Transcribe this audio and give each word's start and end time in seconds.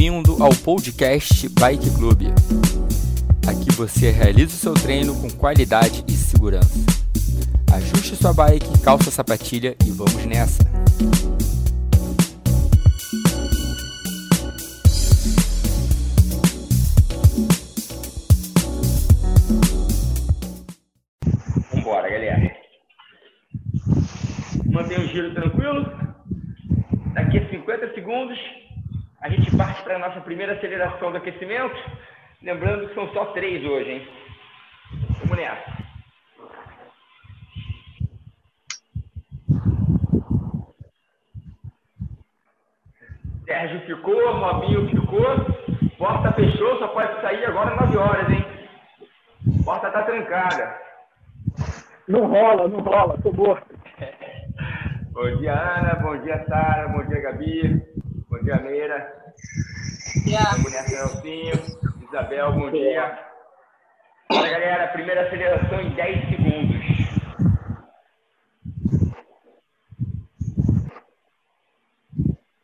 Bem-vindo 0.00 0.42
ao 0.42 0.48
podcast 0.64 1.46
Bike 1.50 1.90
Club. 1.90 2.22
Aqui 3.46 3.70
você 3.76 4.10
realiza 4.10 4.46
o 4.46 4.58
seu 4.58 4.72
treino 4.72 5.14
com 5.20 5.28
qualidade 5.28 6.02
e 6.08 6.12
segurança. 6.12 6.80
Ajuste 7.70 8.16
sua 8.16 8.32
bike, 8.32 8.80
calça 8.82 9.10
a 9.10 9.12
sapatilha 9.12 9.76
e 9.86 9.90
vamos 9.90 10.24
nessa! 10.24 10.64
Vambora, 21.74 22.08
galera. 22.08 22.56
Mantenha 24.64 25.00
o 25.00 25.08
giro 25.08 25.34
tranquilo. 25.34 25.84
Daqui 27.12 27.36
a 27.36 27.50
50 27.50 27.94
segundos, 27.94 28.38
a 29.20 29.28
gente 29.28 29.54
parte 29.56 29.82
para 29.82 29.96
a 29.96 29.98
nossa 29.98 30.20
primeira 30.20 30.54
aceleração 30.54 31.10
do 31.10 31.18
aquecimento. 31.18 31.76
Lembrando 32.42 32.88
que 32.88 32.94
são 32.94 33.12
só 33.12 33.26
três 33.26 33.62
hoje, 33.64 33.90
hein? 33.90 34.08
Vamos 35.20 35.36
nessa. 35.36 35.80
Sérgio 43.44 43.80
ficou, 43.80 44.32
Robinho 44.32 44.88
ficou. 44.88 45.26
Porta 45.98 46.32
fechou, 46.32 46.78
só 46.78 46.88
pode 46.88 47.20
sair 47.20 47.44
agora 47.44 47.76
9 47.76 47.96
horas, 47.98 48.30
hein? 48.30 48.46
Porta 49.64 49.90
tá 49.90 50.02
trancada. 50.04 50.78
Não 52.08 52.26
rola, 52.26 52.68
não 52.68 52.80
rola, 52.80 53.18
tô 53.22 53.32
morto. 53.32 53.74
bom 55.12 55.36
dia, 55.36 55.52
Ana. 55.52 55.94
Bom 55.96 56.16
dia, 56.22 56.42
Sara. 56.46 56.88
Bom 56.88 57.04
dia, 57.06 57.20
Gabi. 57.20 57.89
Bom 58.40 58.44
dia, 58.44 58.56
Meira. 58.56 59.34
Yeah. 60.26 60.56
Bom 60.56 60.70
dia, 60.70 60.82
Nelsinho. 60.84 61.52
Isabel, 62.08 62.52
bom 62.52 62.70
dia. 62.70 63.18
Olha, 64.32 64.50
galera, 64.50 64.88
primeira 64.88 65.26
aceleração 65.26 65.78
em 65.82 65.90
10 65.90 66.28
segundos. 66.30 66.80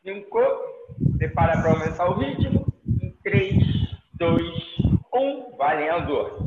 Cinco. 0.03 0.39
Prepara 1.19 1.61
para 1.61 1.71
aumentar 1.71 2.09
o 2.09 2.19
ritmo. 2.21 2.73
Em 3.03 3.11
3, 3.23 3.63
2, 4.15 4.43
1. 5.13 5.57
Valendo. 5.59 6.39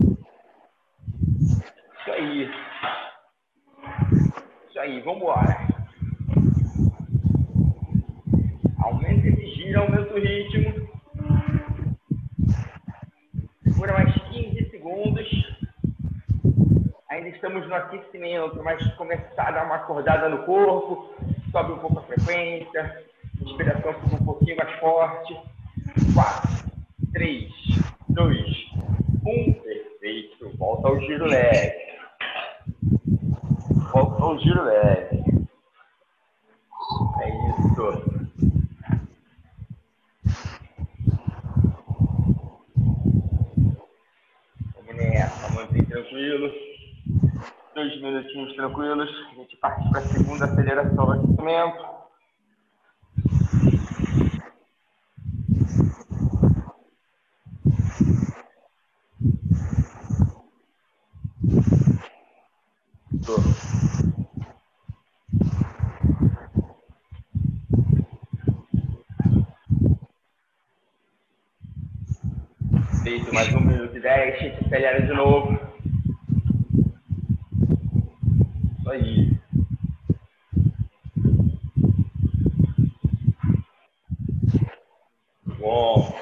Isso 1.99 2.11
aí. 2.11 2.51
Isso 4.69 4.79
aí, 4.79 4.99
vamos 5.01 5.21
embora. 5.21 5.69
Aumenta 8.89 9.27
esse 9.27 9.45
giro, 9.55 9.81
aumenta 9.81 10.08
o 10.08 10.08
ritmo. 10.19 10.89
Segura 13.63 13.93
mais 13.93 14.13
15 14.13 14.69
segundos. 14.69 15.27
Ainda 17.09 17.29
estamos 17.29 17.67
no 17.67 17.75
aquecimento, 17.75 18.61
mas 18.63 18.85
começar 18.95 19.47
a 19.47 19.51
dar 19.51 19.65
uma 19.65 19.75
acordada 19.75 20.29
no 20.29 20.43
corpo. 20.43 21.13
Sobe 21.51 21.73
um 21.73 21.79
pouco 21.79 21.99
a 21.99 22.03
frequência. 22.03 23.03
Inspiração 23.41 23.93
fica 23.93 24.15
um 24.15 24.25
pouquinho 24.25 24.57
mais 24.57 24.79
forte. 24.79 25.39
4, 26.13 26.71
3, 27.13 27.51
2, 28.09 28.69
1. 29.25 29.53
Perfeito. 29.53 30.57
Volta 30.57 30.87
ao 30.87 30.99
giro 30.99 31.25
leve. 31.25 31.73
Volta 33.91 34.23
ao 34.23 34.39
giro 34.39 34.63
leve. 34.63 35.23
É 37.21 37.29
isso. 37.29 38.19
Vamos 45.59 45.88
nessa, 45.99 45.99
mantém 45.99 46.03
tranquilo. 46.03 46.53
Dois 47.75 48.01
minutinhos 48.01 48.55
tranquilos. 48.55 49.09
A 49.31 49.35
gente 49.35 49.57
parte 49.57 49.89
para 49.89 49.99
a 49.99 50.03
segunda 50.03 50.45
aceleração 50.45 51.05
do 51.05 51.11
aquecimento. 51.11 51.99
Feito 73.03 73.33
mais 73.33 73.53
um 73.55 73.61
minuto 73.61 73.95
e 73.95 73.99
dez, 74.01 74.65
acelera 74.65 75.01
de 75.01 75.13
novo. 75.13 75.68
Aí. 78.89 79.29
Bom. 85.59 86.15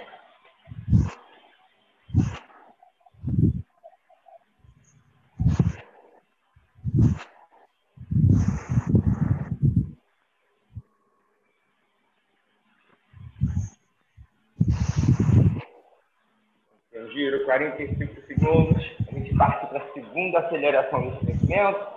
Giro 17.13 17.45
45 17.45 18.27
segundos. 18.27 18.83
A 19.07 19.15
gente 19.15 19.33
parte 19.37 19.67
para 19.67 19.79
a 19.79 19.93
segunda 19.93 20.39
aceleração 20.39 21.09
do 21.09 21.15
aquecimento. 21.15 21.96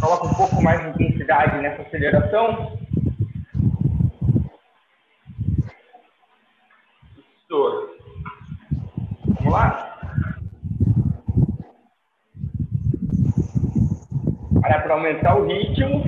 Coloca 0.00 0.26
um 0.26 0.34
pouco 0.34 0.62
mais 0.62 0.80
de 0.82 0.88
intensidade 0.88 1.60
nessa 1.62 1.82
aceleração. 1.82 2.78
Isso. 7.38 7.90
Vamos 9.26 9.52
lá? 9.52 9.92
Para 14.60 14.94
aumentar 14.94 15.36
o 15.36 15.46
ritmo. 15.46 16.04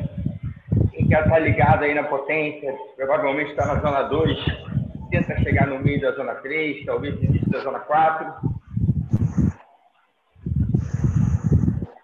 Quem 0.92 1.08
quer 1.08 1.24
estar 1.24 1.38
ligado 1.38 1.84
aí 1.84 1.94
na 1.94 2.04
potência, 2.04 2.74
provavelmente 2.96 3.50
está 3.50 3.66
na 3.66 3.80
zona 3.80 4.02
2 4.02 4.68
tenta 5.10 5.38
chegar 5.40 5.66
no 5.66 5.78
meio 5.78 6.00
da 6.00 6.12
zona 6.12 6.34
3, 6.36 6.84
talvez 6.84 7.14
no 7.14 7.24
início 7.24 7.50
da 7.50 7.60
zona 7.60 7.80
4. 7.80 8.57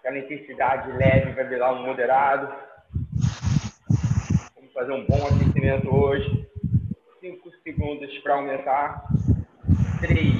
Aquela 0.05 0.19
intensidade 0.19 0.91
leve 0.91 1.31
vai 1.31 1.47
virar 1.47 1.73
um 1.73 1.83
moderado. 1.83 2.53
Vamos 4.55 4.71
fazer 4.71 4.91
um 4.91 5.03
bom 5.07 5.25
aquecimento 5.25 5.95
hoje. 5.95 6.47
5 7.19 7.51
segundos 7.63 8.15
para 8.19 8.35
aumentar. 8.35 9.03
3, 10.01 10.39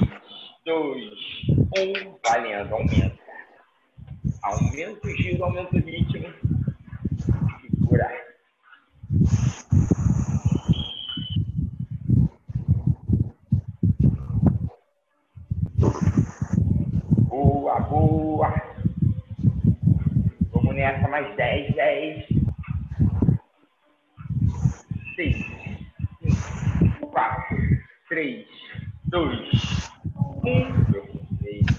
2, 0.64 1.12
1. 1.48 2.16
Valendo, 2.24 2.74
aumenta. 2.76 3.18
Aumenta 4.44 5.04
o 5.04 5.16
giro, 5.16 5.44
aumenta 5.44 5.74
o 5.74 5.80
ritmo. 5.80 6.32
Segura. 7.60 8.08
Boa, 17.28 17.80
boa. 17.80 18.65
Nessa, 20.86 21.08
mais 21.08 21.34
10, 21.34 21.74
10. 21.74 22.26
6, 25.16 25.36
5, 26.78 27.06
4, 27.08 27.56
3, 28.08 28.46
2, 29.06 29.90
1. 30.44 30.84
Perfeito. 30.92 31.74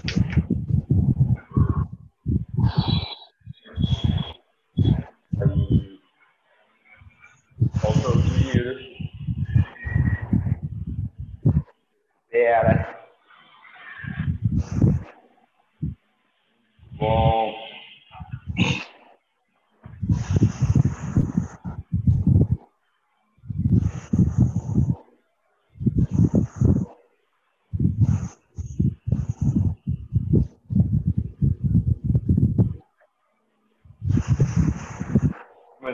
Aí. 5.40 5.98
Volta 7.80 8.08
o 8.10 8.20
giro. 8.20 8.78
Espera. 12.26 12.74
Bom. 16.98 17.68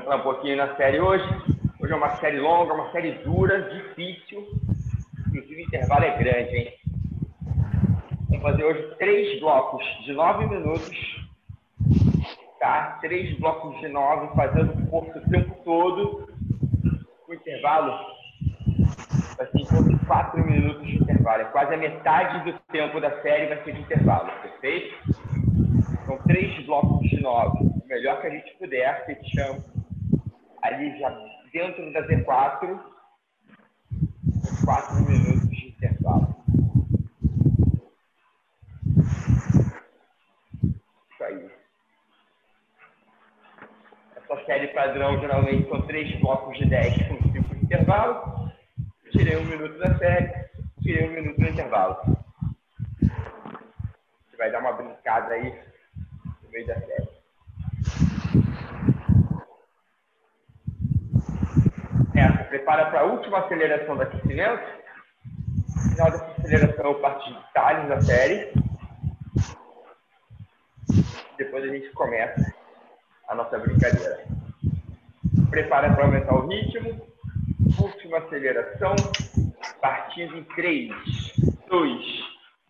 Vamos 0.06 0.24
na 0.56 0.76
série 0.76 1.00
hoje. 1.00 1.24
Hoje 1.80 1.92
é 1.92 1.96
uma 1.96 2.16
série 2.16 2.38
longa, 2.38 2.74
uma 2.74 2.90
série 2.92 3.12
dura, 3.24 3.62
difícil. 3.62 4.46
Inclusive, 5.26 5.62
o 5.62 5.66
intervalo 5.66 6.04
é 6.04 6.16
grande, 6.16 6.56
hein? 6.56 6.72
Vamos 8.28 8.42
fazer 8.42 8.64
hoje 8.64 8.94
três 8.98 9.40
blocos 9.40 9.84
de 10.04 10.12
nove 10.12 10.46
minutos. 10.46 11.26
Tá? 12.60 12.98
Três 13.00 13.38
blocos 13.38 13.78
de 13.80 13.88
nove, 13.88 14.34
fazendo 14.36 14.90
força 14.90 15.18
o 15.18 15.30
tempo 15.30 15.54
todo. 15.64 16.28
O 17.28 17.34
intervalo 17.34 17.92
vai 19.36 19.46
ser 19.48 19.58
em 19.58 19.66
torno 19.66 19.98
de 19.98 20.06
quatro 20.06 20.44
minutos 20.44 20.86
de 20.86 20.96
intervalo. 20.96 21.42
É 21.42 21.46
quase 21.46 21.74
a 21.74 21.78
metade 21.78 22.50
do 22.50 22.58
tempo 22.70 23.00
da 23.00 23.10
série 23.22 23.46
vai 23.46 23.64
ser 23.64 23.74
de 23.74 23.80
intervalo, 23.80 24.30
perfeito? 24.40 24.94
São 26.06 26.16
três 26.28 26.64
blocos 26.64 27.08
de 27.08 27.20
nove. 27.20 27.58
O 27.58 27.88
melhor 27.88 28.20
que 28.20 28.28
a 28.28 28.30
gente 28.30 28.56
puder, 28.58 29.04
fechamos 29.04 29.73
ali 30.64 30.98
já 30.98 31.10
dentro 31.52 31.92
da 31.92 32.02
Z4, 32.06 32.80
quatro 34.64 34.94
minutos 35.02 35.50
de 35.50 35.68
intervalo. 35.68 36.34
Isso 41.12 41.24
aí. 41.24 41.50
Essa 44.16 44.46
série 44.46 44.68
padrão 44.68 45.20
geralmente 45.20 45.68
são 45.68 45.82
três 45.82 46.18
blocos 46.20 46.56
de 46.56 46.66
10 46.66 47.08
com 47.08 47.32
cinco 47.32 47.54
de 47.54 47.64
intervalo. 47.64 48.50
Tirei 49.12 49.36
um 49.36 49.44
minuto 49.44 49.78
da 49.78 49.96
série, 49.98 50.48
tirei 50.82 51.08
um 51.08 51.12
minuto 51.12 51.36
do 51.38 51.46
intervalo. 51.46 51.96
Você 53.00 54.36
vai 54.38 54.50
dar 54.50 54.60
uma 54.60 54.72
brincada 54.72 55.34
aí 55.34 55.62
no 56.42 56.50
meio 56.50 56.66
da 56.66 56.80
série. 56.80 57.14
Essa, 62.14 62.44
prepara 62.44 62.86
para 62.86 63.00
a 63.00 63.04
última 63.04 63.40
aceleração 63.40 63.96
do 63.96 64.02
aquecimento. 64.02 64.62
No 65.74 65.90
final 65.90 66.10
dessa 66.12 66.24
aceleração, 66.38 66.84
eu 66.84 67.00
parto 67.00 67.24
de 67.24 67.34
detalhes 67.34 67.88
da 67.88 68.00
série. 68.00 68.52
Depois 71.36 71.64
a 71.64 71.68
gente 71.68 71.90
começa 71.90 72.54
a 73.28 73.34
nossa 73.34 73.58
brincadeira. 73.58 74.24
Prepara 75.50 75.92
para 75.92 76.04
aumentar 76.04 76.34
o 76.34 76.46
ritmo. 76.46 77.04
Última 77.80 78.18
aceleração. 78.18 78.94
Partindo 79.80 80.38
em 80.38 80.44
3, 80.44 80.92
2, 81.68 82.00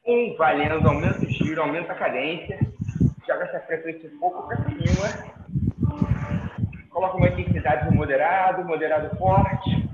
1. 0.06 0.36
Valendo. 0.38 0.88
Aumenta 0.88 1.18
o 1.18 1.28
giro, 1.28 1.60
aumenta 1.60 1.92
a 1.92 1.96
cadência. 1.96 2.58
Joga 3.26 3.44
essa 3.44 3.60
frequência 3.60 4.08
um 4.08 4.18
pouco 4.18 4.46
para 4.46 4.56
cima 4.64 5.43
Coloca 6.94 7.16
uma 7.16 7.26
intensidade 7.26 7.90
no 7.90 7.96
moderado, 7.96 8.64
moderado 8.64 9.16
forte. 9.16 9.88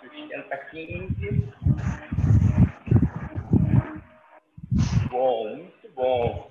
Sustenta 0.00 0.56
15. 0.72 1.48
Bom, 5.08 5.56
muito 5.56 5.94
bom. 5.94 6.50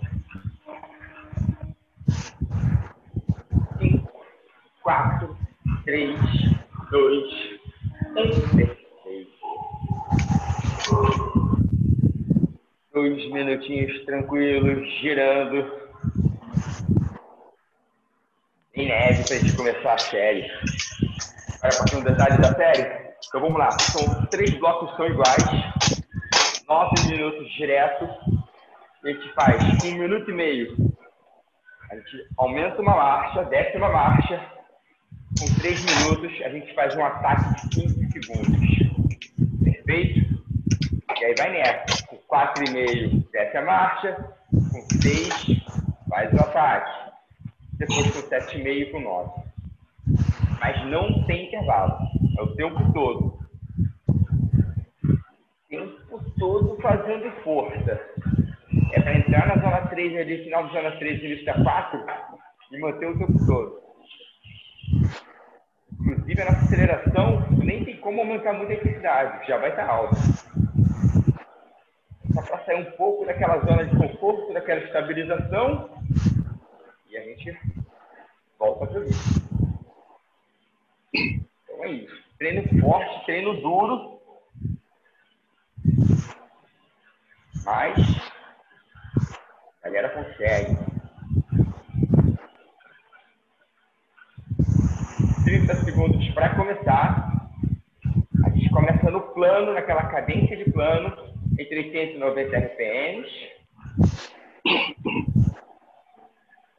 5, 3.79 4.11
4, 4.81 5.37
3, 5.83 6.19
2, 6.89 7.59
1. 8.15 8.55
Perfeito 8.55 8.79
dois 12.99 13.31
minutinhos 13.31 14.03
tranquilos, 14.03 14.85
girando. 14.99 15.71
Em 18.75 18.87
neve 18.89 19.23
para 19.23 19.35
a 19.35 19.39
gente 19.39 19.55
começar 19.55 19.93
a 19.93 19.97
série. 19.97 20.51
Agora, 21.61 21.85
para 21.89 21.97
um 21.97 22.03
detalhe 22.03 22.41
da 22.41 22.53
série. 22.53 23.13
Então 23.25 23.39
vamos 23.39 23.57
lá. 23.57 23.71
São 23.71 24.25
três 24.25 24.53
blocos 24.55 24.93
são 24.97 25.07
iguais. 25.07 25.37
Nove 26.67 27.07
minutos 27.07 27.49
direto. 27.53 28.05
A 29.01 29.07
gente 29.07 29.33
faz 29.33 29.83
um 29.85 29.97
minuto 29.97 30.29
e 30.29 30.33
meio. 30.33 30.75
A 31.89 31.95
gente 31.95 32.27
aumenta 32.37 32.81
uma 32.81 32.95
marcha, 32.97 33.43
desce 33.45 33.77
uma 33.77 33.89
marcha. 33.89 34.45
Com 35.39 35.61
três 35.61 35.85
minutos, 35.85 36.41
a 36.43 36.49
gente 36.49 36.73
faz 36.75 36.93
um 36.97 37.05
ataque 37.05 37.69
de 37.69 37.81
15 37.81 38.11
segundos. 38.11 39.63
Perfeito? 39.63 40.43
E 41.17 41.25
aí 41.25 41.35
vai 41.37 41.51
nessa. 41.51 42.08
4,5 42.29 43.31
desce 43.31 43.57
a 43.57 43.65
marcha, 43.65 44.35
com 44.51 44.81
6 45.01 45.63
faz 46.07 46.31
o 46.33 46.37
ataque, 46.37 47.11
depois 47.73 48.11
com 48.11 48.29
7,5 48.29 48.91
com 48.91 48.99
9. 48.99 49.41
Mas 50.59 50.85
não 50.87 51.25
tem 51.25 51.47
intervalo, 51.47 51.97
é 52.37 52.41
o 52.41 52.55
tempo 52.55 52.93
todo. 52.93 53.39
O 55.07 55.69
tempo 55.69 56.31
todo 56.37 56.77
fazendo 56.81 57.31
força. 57.43 57.99
É 58.93 59.01
para 59.01 59.17
entrar 59.17 59.47
na 59.47 59.61
zona 59.61 59.87
3 59.87 60.17
ali, 60.17 60.43
final 60.43 60.67
da 60.67 60.73
zona 60.73 60.91
3 60.97 61.23
início 61.23 61.45
da 61.45 61.63
4 61.63 62.05
e 62.71 62.79
manter 62.79 63.07
o 63.07 63.17
tempo 63.17 63.45
todo. 63.45 63.79
Inclusive, 65.93 66.41
a 66.41 66.45
nossa 66.45 66.65
aceleração 66.65 67.47
nem 67.51 67.85
tem 67.85 67.97
como 67.97 68.21
aumentar 68.21 68.53
muito 68.53 68.71
a 68.71 68.75
intensidade, 68.75 69.47
já 69.47 69.57
vai 69.57 69.69
estar 69.69 69.87
alta 69.87 70.15
só 72.33 72.41
para 72.41 72.63
sair 72.65 72.87
um 72.87 72.91
pouco 72.91 73.25
daquela 73.25 73.59
zona 73.59 73.85
de 73.85 73.95
conforto, 73.95 74.53
daquela 74.53 74.81
estabilização, 74.81 75.89
e 77.09 77.17
a 77.17 77.23
gente 77.23 77.57
volta 78.57 78.85
para 78.87 79.05
isso. 79.05 79.49
Então 81.13 81.83
é 81.83 81.91
isso. 81.91 82.23
Treino 82.37 82.81
forte, 82.81 83.25
treino 83.25 83.61
duro, 83.61 84.19
mas 87.65 87.97
a 89.83 89.89
galera 89.89 90.09
consegue. 90.09 90.77
30 95.43 95.75
segundos 95.83 96.29
para 96.29 96.55
começar. 96.55 97.49
A 98.45 98.49
gente 98.51 98.69
começa 98.69 99.09
no 99.09 99.21
plano, 99.33 99.73
naquela 99.73 100.03
cadência 100.05 100.55
de 100.55 100.71
plano 100.71 101.28
entre 101.59 101.91
190 101.91 102.57
RPMs. 102.57 103.29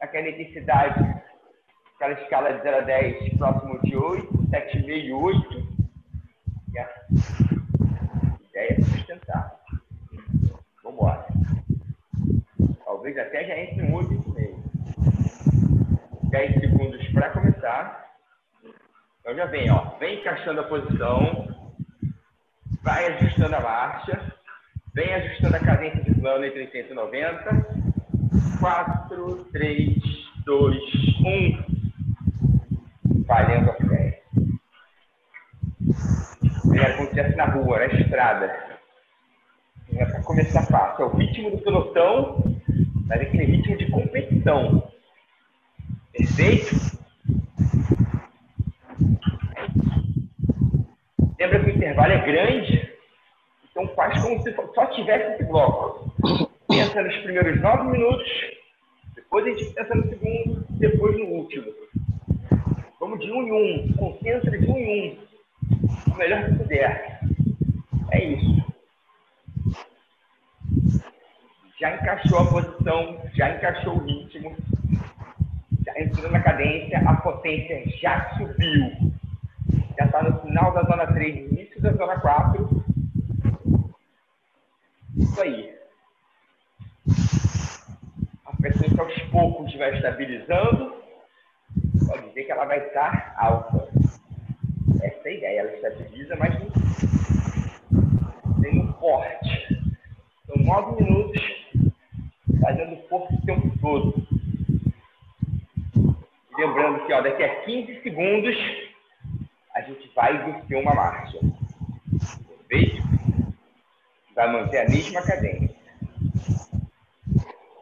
Aquela 0.01 0.29
intensidade, 0.29 1.21
aquela 1.95 2.13
escala 2.13 2.53
de 2.53 2.63
0 2.63 2.77
a 2.77 2.81
10, 2.81 3.37
próximo 3.37 3.79
de 3.83 3.95
8, 3.95 4.27
7,5 4.49 4.87
e 4.87 5.13
8. 5.13 5.67
E 6.73 6.79
a 6.79 6.89
ideia 8.49 8.71
é 8.71 8.81
sustentar. 8.81 9.55
Vamos 10.83 10.99
embora. 10.99 11.27
Talvez 12.83 13.17
até 13.19 13.45
já 13.45 13.57
entre 13.59 13.83
um 13.83 13.93
8 13.93 14.33
meio. 14.33 14.63
10 16.31 16.59
segundos 16.59 17.07
para 17.09 17.29
começar. 17.29 18.09
Então 19.19 19.35
já 19.35 19.45
vem, 19.45 19.69
ó. 19.69 19.95
Vem 19.99 20.19
encaixando 20.19 20.61
a 20.61 20.63
posição. 20.63 21.47
Vai 22.81 23.05
ajustando 23.13 23.55
a 23.57 23.59
marcha. 23.59 24.40
Vem 24.93 25.13
ajustando 25.13 25.55
a 25.55 25.59
cadência 25.59 26.03
de 26.03 26.13
plano 26.19 26.43
entre 26.43 26.67
190. 26.67 27.91
4, 28.59 29.45
3, 29.51 29.97
2, 30.45 30.77
1. 31.25 31.63
Valendo 33.25 33.69
a 33.69 33.73
fé. 33.73 34.21
É 36.75 36.91
como 36.97 37.09
se 37.09 37.35
na 37.35 37.45
rua, 37.45 37.79
na 37.79 37.85
estrada. 37.85 38.53
É 39.93 40.05
para 40.05 40.23
começar 40.23 40.63
fácil. 40.63 41.05
É 41.05 41.07
o 41.07 41.15
ritmo 41.15 41.51
do 41.51 41.59
pelotão, 41.59 42.43
mas 43.05 43.21
é 43.21 43.23
aquele 43.23 43.45
ritmo 43.45 43.77
de 43.77 43.89
competição. 43.89 44.91
Perfeito? 46.11 46.99
Lembra 51.39 51.59
que 51.63 51.65
o 51.65 51.75
intervalo 51.75 52.11
é 52.11 52.25
grande? 52.25 52.80
Então 53.71 53.87
faz 53.95 54.21
como 54.21 54.41
se 54.43 54.53
só 54.75 54.85
tivesse 54.87 55.33
esse 55.33 55.45
bloco. 55.45 56.11
Pensa 56.67 57.01
nos 57.01 57.15
primeiros 57.17 57.61
nove 57.61 57.83
minutos, 57.89 58.29
depois 59.15 59.45
a 59.45 59.49
gente 59.49 59.73
pensa 59.73 59.95
no 59.95 60.09
segundo, 60.09 60.65
depois 60.71 61.17
no 61.17 61.25
último. 61.25 61.71
Vamos 62.99 63.19
de 63.19 63.31
um 63.31 63.43
em 63.43 63.51
um, 63.51 63.93
concentra 63.93 64.57
de 64.57 64.69
um 64.69 64.77
em 64.77 65.11
um, 65.11 66.13
o 66.13 66.17
melhor 66.17 66.45
que 66.45 66.55
puder. 66.55 67.19
É 68.11 68.23
isso. 68.25 68.61
Já 71.79 71.95
encaixou 71.95 72.39
a 72.39 72.45
posição, 72.45 73.21
já 73.33 73.55
encaixou 73.55 73.95
o 73.95 74.03
ritmo, 74.05 74.55
já 75.85 75.99
entrou 75.99 76.29
na 76.29 76.41
cadência, 76.41 76.99
a 76.99 77.15
potência 77.15 77.83
já 78.01 78.37
subiu. 78.37 79.11
Já 79.97 80.05
está 80.05 80.23
no 80.23 80.39
final 80.41 80.73
da 80.73 80.83
zona 80.83 81.07
3, 81.07 81.51
início 81.51 81.81
da 81.81 81.91
zona 81.93 82.19
4 82.19 82.80
isso 85.31 85.41
aí. 85.41 85.73
A 88.45 88.55
frequência 88.57 89.01
aos 89.01 89.21
poucos 89.29 89.73
vai 89.75 89.95
estabilizando, 89.95 90.95
pode 92.05 92.27
dizer 92.29 92.43
que 92.43 92.51
ela 92.51 92.65
vai 92.65 92.85
estar 92.85 93.33
alta. 93.37 93.87
Essa 95.01 95.29
é 95.29 95.31
a 95.31 95.33
ideia. 95.33 95.59
Ela 95.61 95.73
estabiliza, 95.73 96.35
mas 96.35 96.59
não 97.91 98.61
tem 98.61 98.81
um 98.81 98.93
forte. 98.93 99.93
São 100.47 100.63
nove 100.63 101.03
minutos 101.03 101.41
fazendo 102.61 103.01
força 103.07 103.33
o 103.33 103.45
tempo 103.45 103.71
todo. 103.79 104.27
Lembrando 106.57 107.05
que 107.05 107.13
ó, 107.13 107.21
daqui 107.21 107.43
a 107.43 107.61
15 107.61 108.03
segundos 108.03 108.55
a 109.73 109.81
gente 109.81 110.11
vai 110.13 110.45
descer 110.45 110.75
uma 110.75 110.93
marcha. 110.93 111.39
Perfeito? 112.67 113.10
Vai 114.41 114.51
manter 114.53 114.79
a 114.79 114.89
mesma 114.89 115.21
cadência. 115.21 115.69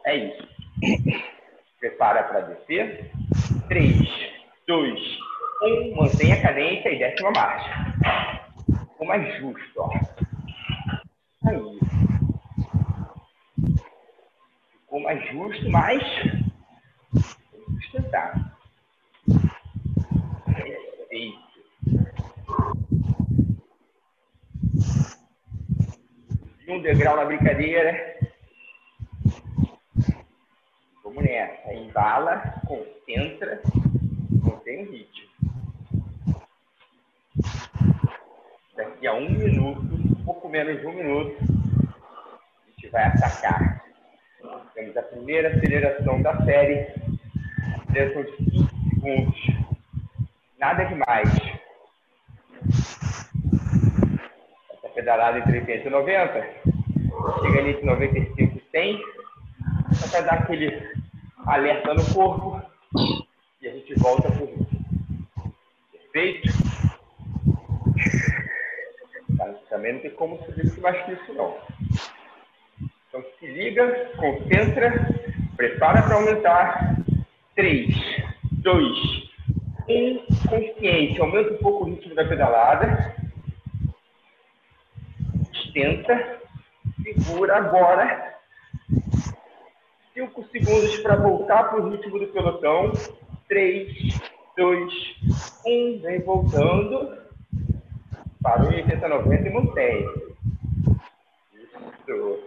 É 0.04 0.14
isso. 0.14 0.46
Prepara 1.80 2.22
para 2.24 2.40
descer. 2.40 3.10
3, 3.66 4.06
2, 4.66 5.00
1. 5.62 5.96
Mantenha 5.96 6.34
a 6.34 6.42
cadência 6.42 6.90
e 6.90 6.98
desce 6.98 7.22
uma 7.22 7.30
marcha. 7.30 7.94
Ficou 8.90 9.06
mais 9.06 9.38
justo, 9.38 9.72
ó. 9.78 9.90
Aí. 11.46 11.78
Ficou 14.82 15.00
mais 15.00 15.32
justo, 15.32 15.70
mas 15.70 16.02
sustentar. 17.80 18.54
Perfeito. 20.44 21.50
Um 26.70 26.80
degrau 26.80 27.16
na 27.16 27.24
brincadeira. 27.24 28.16
Vamos 31.02 31.24
nessa. 31.24 31.74
Embala, 31.74 32.62
concentra, 32.66 33.60
mantém 34.42 34.84
o 34.84 34.92
ritmo. 34.92 35.30
Daqui 38.76 39.06
a 39.06 39.14
um 39.14 39.30
minuto, 39.30 39.94
um 39.94 40.24
pouco 40.24 40.48
menos 40.48 40.80
de 40.80 40.86
um 40.86 40.92
minuto, 40.92 41.36
a 41.42 42.70
gente 42.70 42.88
vai 42.88 43.04
atacar. 43.04 43.84
Temos 44.74 44.96
a 44.96 45.02
primeira 45.02 45.48
aceleração 45.48 46.22
da 46.22 46.44
série. 46.44 46.86
Aceleração 47.88 48.22
de 48.22 48.36
5 48.50 48.70
segundos. 48.94 49.40
Nada 50.58 50.84
demais. 50.84 51.28
Pedalada 55.00 55.38
entre 55.38 55.60
80 55.60 55.88
e 55.88 55.90
90. 55.90 56.46
Chega 57.40 57.58
ali 57.58 57.70
entre 57.70 57.86
95 57.86 58.58
e 58.58 58.62
100. 58.70 59.02
Só 59.94 60.10
para 60.10 60.20
dar 60.26 60.34
aquele 60.40 60.92
alerta 61.46 61.94
no 61.94 62.04
corpo. 62.12 62.60
E 63.62 63.66
a 63.66 63.72
gente 63.72 63.94
volta 63.94 64.30
para 64.30 64.44
o. 64.44 64.66
Perfeito? 65.90 66.52
Também 69.70 69.94
não 69.94 70.00
tem 70.00 70.10
como 70.10 70.36
subir 70.44 70.66
muito 70.66 70.82
mais 70.82 71.02
que 71.06 71.12
isso, 71.12 71.32
não. 71.32 71.56
Então 73.08 73.24
se 73.38 73.46
liga, 73.46 74.10
concentra, 74.18 74.92
prepara 75.56 76.02
para 76.02 76.16
aumentar. 76.16 76.96
3, 77.56 77.88
2, 78.52 79.30
1, 79.88 80.26
consciente. 80.46 81.20
Aumenta 81.22 81.54
um 81.54 81.58
pouco 81.58 81.84
o 81.84 81.88
ritmo 81.88 82.14
da 82.14 82.24
pedalada. 82.26 83.19
Sustenta. 85.70 86.40
Segura 87.02 87.56
agora. 87.56 88.34
5 90.12 90.44
segundos 90.50 90.98
para 90.98 91.16
voltar 91.16 91.64
para 91.64 91.80
o 91.80 91.90
ritmo 91.90 92.18
do 92.18 92.26
pelotão. 92.28 92.92
3, 93.48 94.20
2, 94.56 94.92
1. 95.66 96.00
Vem 96.02 96.20
voltando. 96.22 97.18
Parou 98.42 98.72
em 98.72 98.76
80, 98.76 99.08
90 99.08 99.48
e 99.48 99.52
mantém. 99.52 100.08
Isso. 101.54 102.40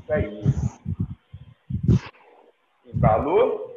Isso 0.00 0.12
aí. 0.12 0.42
Embalou. 2.86 3.72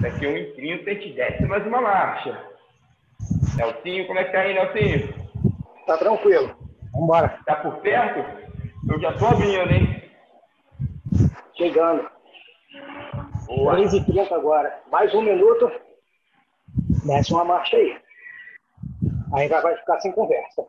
Daqui 0.00 0.26
a 0.26 0.30
1,30 0.30 0.88
a 0.88 0.94
gente 0.94 1.12
desce 1.12 1.46
mais 1.46 1.66
uma 1.66 1.80
marcha. 1.80 2.50
Nelsinho, 3.56 4.06
como 4.06 4.18
é 4.18 4.24
que 4.24 4.32
tá 4.32 4.40
aí, 4.40 4.54
Nelsinho? 4.54 5.19
Tá 5.90 5.98
tranquilo. 5.98 6.56
Vambora. 6.92 7.40
Tá 7.44 7.56
por 7.56 7.78
perto? 7.78 8.20
Eu 8.88 9.00
já 9.00 9.12
tô 9.18 9.26
abrindo, 9.26 9.72
hein? 9.72 10.08
Chegando. 11.56 12.08
Boa. 13.48 13.74
3h30 13.74 14.30
agora. 14.30 14.84
Mais 14.88 15.12
um 15.12 15.20
minuto. 15.20 15.68
Desce 17.04 17.32
uma 17.32 17.44
marcha 17.44 17.76
aí. 17.76 18.00
Aí 19.34 19.48
já 19.48 19.60
vai 19.60 19.76
ficar 19.78 19.98
sem 19.98 20.12
conversa. 20.12 20.64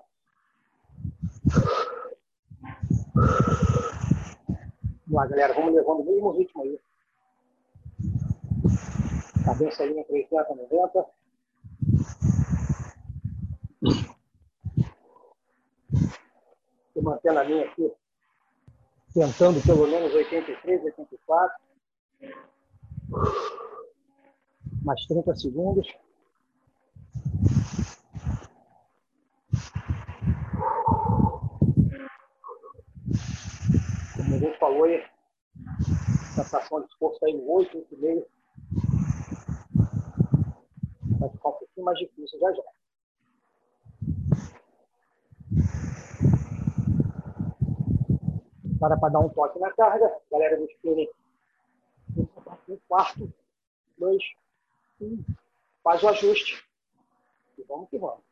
Vamos 3.14 5.12
lá, 5.12 5.28
galera. 5.28 5.54
Vamos 5.54 5.76
levando 5.76 6.00
o 6.00 6.06
mesmo 6.06 6.32
ritmo 6.32 6.64
aí. 6.64 6.80
Cabeça 9.46 9.84
ali 9.84 10.00
entre 10.00 10.16
80 10.16 11.06
e 16.96 17.02
90. 17.02 17.02
Estou 17.02 17.04
mantendo 17.04 17.40
a 17.40 17.44
linha 17.44 17.66
aqui. 17.66 17.92
Tentando 19.14 19.62
pelo 19.66 19.88
menos 19.88 20.14
83, 20.14 20.84
84. 20.84 21.58
Mais 24.84 25.06
30 25.06 25.36
segundos. 25.36 25.88
Como 34.16 34.36
a 34.36 34.40
gente 34.40 34.58
falou 34.60 34.84
aí, 34.86 35.04
sensação 36.36 36.82
de 36.82 36.88
esforço 36.88 37.26
aí 37.26 37.34
no 37.34 37.50
8, 37.52 37.78
8,5. 37.78 38.26
Vai 41.20 41.30
ficar 41.30 41.50
um 41.50 41.54
pouquinho 41.54 41.86
mais 41.86 42.00
difícil 42.00 42.40
já 42.40 42.54
já. 42.54 42.64
Para 48.82 48.98
para 48.98 49.10
dar 49.10 49.20
um 49.20 49.30
toque 49.30 49.60
na 49.60 49.72
carga, 49.74 50.12
galera 50.32 50.58
do 50.58 50.66
spinning. 50.66 51.08
Um 52.18 52.78
quarto, 52.88 53.32
dois, 53.96 54.24
um. 55.00 55.24
Faz 55.84 56.02
o 56.02 56.10
ajuste. 56.10 56.68
E 57.60 57.64
vamos 57.66 57.88
que 57.92 58.00
vamos. 58.00 58.24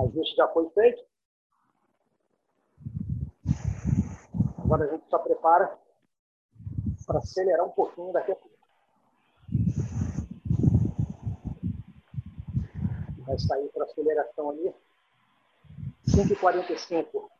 Ajuste 0.00 0.34
já 0.34 0.48
foi 0.48 0.68
feito. 0.70 1.04
Agora 4.58 4.86
a 4.86 4.88
gente 4.88 5.08
só 5.08 5.20
prepara 5.20 5.78
para 7.06 7.18
acelerar 7.20 7.64
um 7.64 7.70
pouquinho 7.70 8.12
daqui 8.12 8.32
a 8.32 8.34
pouco. 8.34 8.47
Vai 13.28 13.38
sair 13.38 13.68
para 13.74 13.84
aceleração 13.84 14.48
ali. 14.48 14.74
145. 16.06 17.30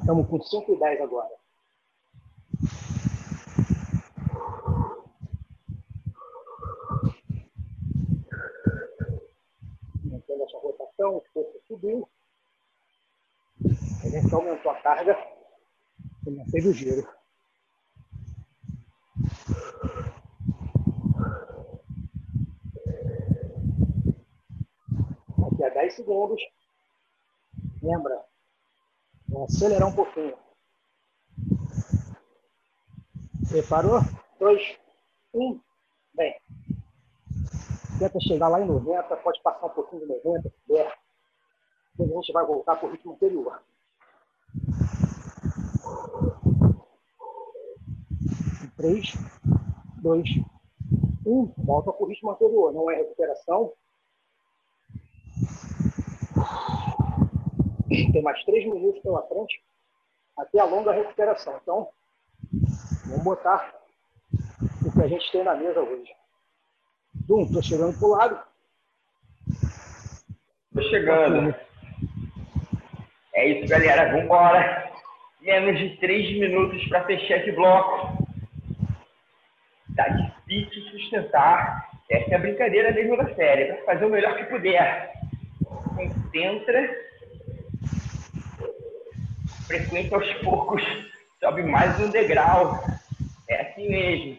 Estamos 0.00 0.28
com 0.28 0.38
5,10 0.40 1.00
agora. 1.00 1.30
Mantendo 10.04 10.42
essa 10.42 10.58
rotação, 10.58 11.16
o 11.18 11.24
corpo 11.32 11.60
subiu. 11.68 12.08
A 14.04 14.08
gente 14.08 14.34
aumentou 14.34 14.72
a 14.72 14.82
carga 14.82 15.16
e 16.26 16.30
manteve 16.32 16.68
o 16.68 16.72
giro. 16.72 17.23
A 25.64 25.68
10 25.70 25.94
segundos. 25.94 26.40
Lembra? 27.82 28.22
Vou 29.28 29.44
acelerar 29.44 29.88
um 29.88 29.94
pouquinho. 29.94 30.36
Preparou? 33.48 34.00
2, 34.38 34.78
1, 35.34 35.60
bem. 36.14 36.34
Tenta 37.98 38.20
chegar 38.20 38.48
lá 38.48 38.60
em 38.60 38.66
90, 38.66 39.16
pode 39.16 39.40
passar 39.42 39.66
um 39.66 39.70
pouquinho 39.70 40.02
de 40.02 40.08
90, 40.24 40.50
se 40.50 40.56
der. 40.68 40.98
Depois 41.96 42.10
a 42.10 42.14
gente 42.20 42.32
vai 42.32 42.44
voltar 42.44 42.76
para 42.76 42.88
o 42.88 42.92
ritmo 42.92 43.12
anterior. 43.12 43.62
3, 48.76 49.12
dois, 50.02 50.28
um. 51.24 51.46
Volta 51.56 51.92
para 51.92 52.04
o 52.04 52.08
ritmo 52.08 52.32
anterior. 52.32 52.72
Não 52.72 52.90
é 52.90 52.96
recuperação. 52.96 53.72
Tem 57.88 58.22
mais 58.22 58.42
três 58.44 58.64
minutos 58.64 59.00
pela 59.02 59.22
frente 59.22 59.62
até 60.36 60.60
a 60.60 60.64
longa 60.64 60.92
recuperação. 60.92 61.58
Então, 61.62 61.88
vamos 63.06 63.24
botar 63.24 63.74
o 64.84 64.92
que 64.92 65.02
a 65.02 65.08
gente 65.08 65.30
tem 65.32 65.44
na 65.44 65.54
mesa 65.54 65.80
hoje. 65.80 66.10
Dum, 67.26 67.42
estou 67.42 67.62
chegando 67.62 67.98
para 67.98 68.06
o 68.06 68.10
lado. 68.10 68.40
Estou 70.68 70.90
chegando. 70.90 71.54
É 73.34 73.46
isso, 73.46 73.68
galera. 73.68 74.10
Vamos 74.10 74.24
embora. 74.24 74.92
Menos 75.40 75.78
de 75.78 75.96
três 75.98 76.38
minutos 76.38 76.86
para 76.88 77.04
fechar 77.04 77.38
esse 77.38 77.52
bloco. 77.52 78.24
Tá 79.96 80.08
difícil 80.08 80.82
sustentar. 80.90 81.90
Essa 82.10 82.32
é 82.32 82.34
a 82.34 82.40
brincadeira 82.40 82.92
mesmo 82.92 83.16
da 83.16 83.34
série. 83.34 83.72
Para 83.72 83.84
fazer 83.84 84.04
o 84.06 84.10
melhor 84.10 84.36
que 84.36 84.44
puder. 84.44 85.13
Concentra. 85.94 87.04
Frequenta 89.66 90.16
aos 90.16 90.32
poucos. 90.34 90.82
Sobe 91.40 91.62
mais 91.62 91.98
um 92.00 92.10
degrau. 92.10 92.84
É 93.48 93.62
assim 93.62 93.88
mesmo. 93.88 94.38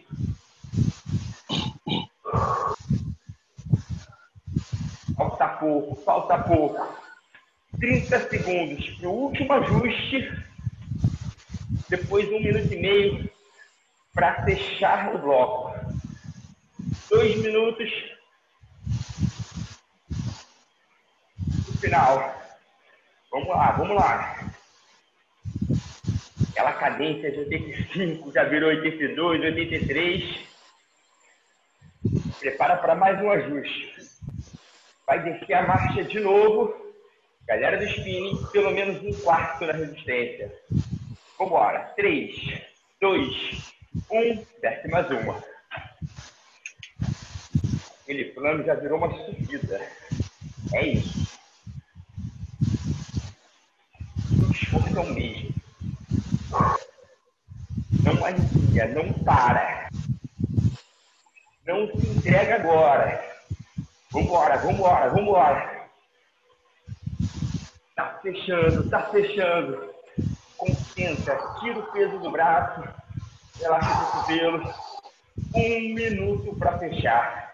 Falta 5.16 5.48
pouco, 5.48 5.96
falta 6.02 6.38
pouco. 6.38 7.06
30 7.80 8.28
segundos 8.28 8.90
para 8.90 9.08
o 9.08 9.12
último 9.12 9.52
ajuste. 9.52 10.46
Depois 11.88 12.28
um 12.28 12.40
minuto 12.40 12.72
e 12.72 12.76
meio 12.76 13.30
para 14.14 14.44
fechar 14.44 15.14
o 15.14 15.18
bloco. 15.18 15.74
Dois 17.08 17.36
minutos 17.42 18.15
final. 21.86 22.34
Vamos 23.30 23.48
lá, 23.48 23.70
vamos 23.72 23.96
lá. 23.96 24.52
Aquela 26.50 26.72
cadência 26.72 27.30
de 27.30 27.38
85 27.38 28.32
já 28.32 28.44
virou 28.44 28.70
82, 28.70 29.40
83. 29.40 30.46
Prepara 32.40 32.76
para 32.78 32.94
mais 32.94 33.20
um 33.22 33.30
ajuste. 33.30 33.94
Vai 35.06 35.22
descer 35.22 35.54
a 35.54 35.66
marcha 35.66 36.02
de 36.02 36.18
novo. 36.18 36.74
Galera 37.46 37.78
do 37.78 37.84
spinning, 37.84 38.44
pelo 38.50 38.72
menos 38.72 39.00
um 39.04 39.22
quarto 39.22 39.66
da 39.66 39.72
resistência. 39.72 40.52
Vambora. 41.38 41.92
3, 41.94 42.62
2, 43.00 43.72
1. 44.10 44.46
Desce 44.60 44.88
mais 44.88 45.08
uma. 45.10 45.44
Aquele 48.02 48.24
plano 48.26 48.64
já 48.64 48.74
virou 48.74 48.98
uma 48.98 49.10
subida. 49.24 49.80
É 50.74 50.86
isso. 50.86 51.35
Mesmo. 55.14 55.54
Não 58.02 58.24
alivia, 58.24 58.88
não 58.88 59.12
para. 59.24 59.88
Não 61.66 61.86
se 61.88 62.06
entrega 62.06 62.56
agora. 62.56 63.36
Vambora, 64.12 64.58
vambora, 64.58 65.10
vambora. 65.10 65.88
Tá 67.94 68.18
fechando, 68.22 68.88
tá 68.88 69.10
fechando. 69.10 69.94
Concentra, 70.56 71.54
tira 71.60 71.78
o 71.78 71.92
peso 71.92 72.18
do 72.18 72.30
braço, 72.30 72.82
relaxa 73.60 73.92
o 73.92 74.10
cotovelo. 74.12 74.74
Um 75.54 75.94
minuto 75.94 76.56
para 76.58 76.78
fechar. 76.78 77.52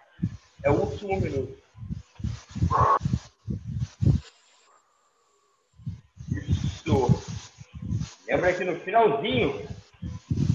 É 0.63 0.71
o 0.71 0.75
último 0.75 1.21
minuto. 1.21 1.63
Lembra 8.27 8.53
que 8.53 8.65
no 8.65 8.81
finalzinho 8.81 9.69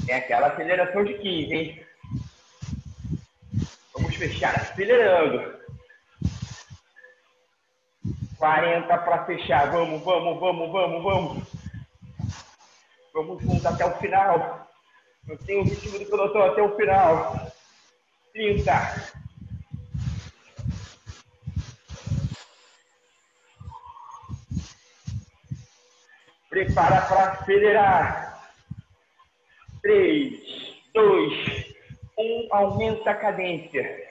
tem 0.06 0.16
aquela 0.16 0.48
aceleração 0.48 1.04
de 1.04 1.14
15, 1.16 1.54
hein? 1.54 1.86
Vamos 3.94 4.16
fechar 4.16 4.56
acelerando. 4.56 5.58
40 8.38 8.98
para 8.98 9.26
fechar. 9.26 9.72
Vamos, 9.72 10.04
vamos, 10.04 10.40
vamos, 10.40 10.72
vamos, 10.72 11.04
vamos. 11.04 11.44
Vamos 13.14 13.44
juntos 13.44 13.66
até 13.66 13.86
o 13.86 13.98
final. 13.98 14.68
Eu 15.28 15.38
tenho 15.40 15.62
o 15.62 15.64
ritmo 15.64 16.00
do 16.00 16.06
pelotão 16.06 16.44
até 16.44 16.62
o 16.62 16.76
final. 16.76 17.52
30. 18.34 19.17
Prepara 26.58 27.02
para 27.02 27.34
acelerar. 27.34 28.50
3, 29.84 30.34
2, 30.92 31.76
1. 32.18 32.48
Aumenta 32.50 33.12
a 33.12 33.14
cadência. 33.14 34.08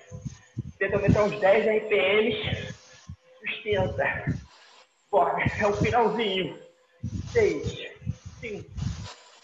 Tenta 0.78 0.94
aumentar 0.94 1.24
uns 1.24 1.40
10 1.40 1.82
RPMs 1.82 2.72
sustenta. 3.40 4.26
Bora, 5.10 5.44
é 5.58 5.66
o 5.66 5.72
finalzinho. 5.72 6.56
Seis, 7.32 7.88
cinco, 8.38 8.70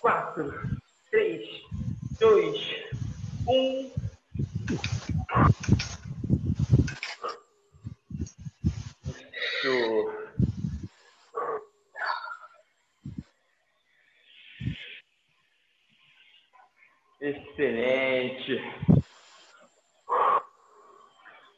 quatro, 0.00 0.54
três, 1.10 1.44
dois, 2.20 2.56
um. 3.48 3.90
Isso. 9.64 10.21
Excelente. 17.22 18.60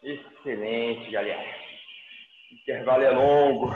Excelente, 0.02 1.10
galera. 1.10 1.56
Intervalo 2.52 3.02
é 3.02 3.10
longo. 3.10 3.70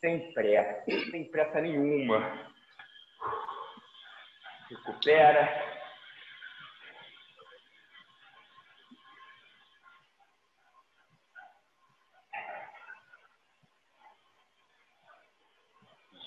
Sem 0.00 0.32
pressa, 0.32 0.84
sem 1.12 1.30
pressa 1.30 1.60
nenhuma. 1.60 2.50
Recupera. 4.68 5.62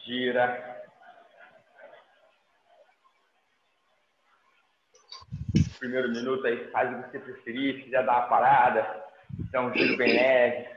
Gira. 0.06 0.77
Primeiro 5.80 6.10
minuto 6.10 6.46
aí, 6.48 6.70
faz 6.72 6.92
o 6.92 7.04
que 7.04 7.12
você 7.12 7.20
preferir, 7.20 7.76
se 7.76 7.84
quiser 7.84 8.06
dar 8.06 8.14
uma 8.14 8.28
parada 8.28 9.08
então, 9.40 9.68
um 9.68 9.74
giro 9.74 9.98
bem 9.98 10.14
leve. 10.14 10.68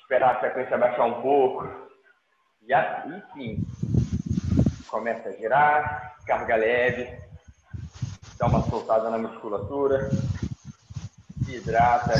Esperar 0.00 0.36
a 0.36 0.40
frequência 0.40 0.78
baixar 0.78 1.04
um 1.04 1.20
pouco. 1.20 1.68
E 2.62 2.72
aí 2.72 3.22
sim, 3.32 3.64
começa 4.88 5.28
a 5.28 5.32
girar, 5.32 6.16
carga 6.26 6.56
leve, 6.56 7.16
dá 8.38 8.46
uma 8.46 8.62
soltada 8.62 9.08
na 9.08 9.18
musculatura, 9.18 10.10
hidrata. 11.48 12.12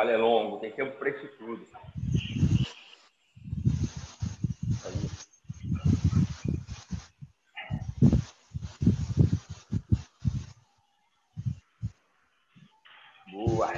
Intervalo 0.00 0.10
é 0.10 0.16
longo, 0.16 0.58
tem 0.58 0.70
tempo 0.72 0.96
para 0.98 1.10
isso 1.10 1.28
tudo. 1.38 1.66
Boa. 13.30 13.72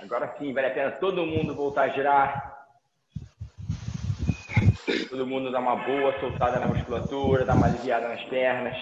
Agora 0.00 0.34
sim, 0.38 0.52
vale 0.52 0.66
a 0.68 0.74
pena 0.74 0.90
todo 0.92 1.26
mundo 1.26 1.54
voltar 1.54 1.84
a 1.84 1.88
girar. 1.88 2.56
Todo 5.08 5.26
mundo 5.26 5.50
dá 5.50 5.58
uma 5.58 5.76
boa 5.76 6.18
soltada 6.20 6.60
na 6.60 6.66
musculatura, 6.66 7.44
dá 7.44 7.54
uma 7.54 7.66
aliviada 7.66 8.08
nas 8.08 8.22
pernas. 8.24 8.76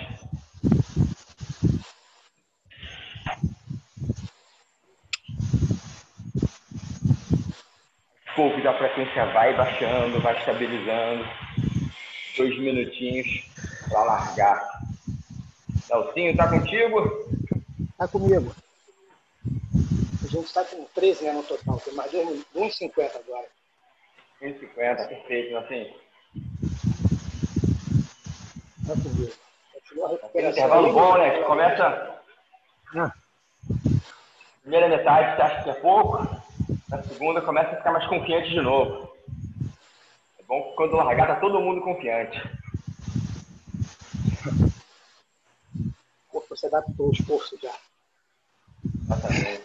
Pouco 8.34 8.68
a 8.68 8.78
frequência 8.78 9.26
vai 9.26 9.54
baixando, 9.54 10.20
vai 10.20 10.38
estabilizando. 10.38 11.24
Dois 12.36 12.58
minutinhos. 12.58 13.44
para 13.88 14.02
largar. 14.02 14.80
Celcinho, 15.82 16.36
tá 16.36 16.48
contigo? 16.48 17.28
Tá 17.96 18.08
comigo. 18.08 18.54
A 20.22 20.26
gente 20.26 20.46
está 20.46 20.64
com 20.64 20.84
13 20.94 21.24
né, 21.24 21.32
no 21.32 21.42
total, 21.42 21.78
tem 21.80 21.94
mais 21.94 22.10
1,50 22.12 23.16
agora. 23.16 23.46
1,50, 24.42 25.08
perfeito, 25.08 25.56
assim. 25.56 25.94
Tá 28.86 28.94
comigo. 28.94 29.32
Continua 29.72 30.06
a 30.06 30.10
recuperação. 30.10 30.50
intervalo 30.50 30.92
bom, 30.92 31.18
né? 31.18 31.42
Começa 31.42 32.20
Ah, 32.96 33.12
primeira 34.62 34.88
metade, 34.88 35.36
você 35.36 35.42
acha 35.42 35.62
que 35.62 35.70
é 35.70 35.74
pouco. 35.74 36.43
Na 36.94 37.02
segunda 37.02 37.42
começa 37.42 37.72
a 37.72 37.76
ficar 37.76 37.90
mais 37.90 38.06
confiante 38.06 38.50
de 38.50 38.60
novo. 38.60 39.12
É 40.38 40.42
bom 40.44 40.72
quando 40.76 40.94
largar 40.94 41.26
tá 41.26 41.40
todo 41.40 41.60
mundo 41.60 41.80
confiante. 41.80 42.40
o 45.74 46.30
corpo 46.30 46.56
se 46.56 46.66
adaptou 46.66 47.06
ao 47.06 47.12
esforço 47.12 47.58
já. 47.60 47.76
Exatamente. 49.02 49.64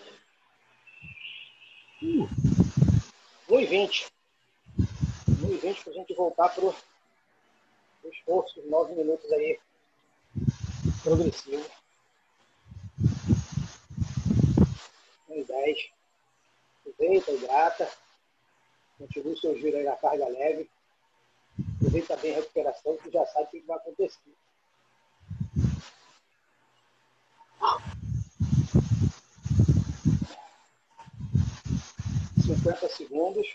1,20. 2.01 4.07
1,20 5.29 5.83
para 5.83 5.91
a 5.91 5.95
gente 5.95 6.15
voltar 6.15 6.49
para 6.49 6.65
o 6.65 6.75
esforço, 8.11 8.59
9 8.67 8.95
minutos 8.95 9.31
aí, 9.33 9.59
progressivo. 11.03 11.63
1,10. 15.29 15.98
Aproveita, 16.99 17.31
hidrata. 17.31 17.89
Continue 18.97 19.33
o 19.33 19.37
seu 19.37 19.57
giro 19.57 19.77
aí 19.77 19.85
na 19.85 19.95
carga 19.95 20.27
leve. 20.27 20.69
Aproveita 21.77 22.17
bem 22.17 22.33
a 22.33 22.35
recuperação, 22.35 22.97
que 22.97 23.09
já 23.09 23.25
sabe 23.27 23.45
o 23.45 23.49
que 23.51 23.59
vai 23.61 23.77
acontecer. 23.77 24.19
Cinquenta 32.45 32.89
segundos. 32.89 33.47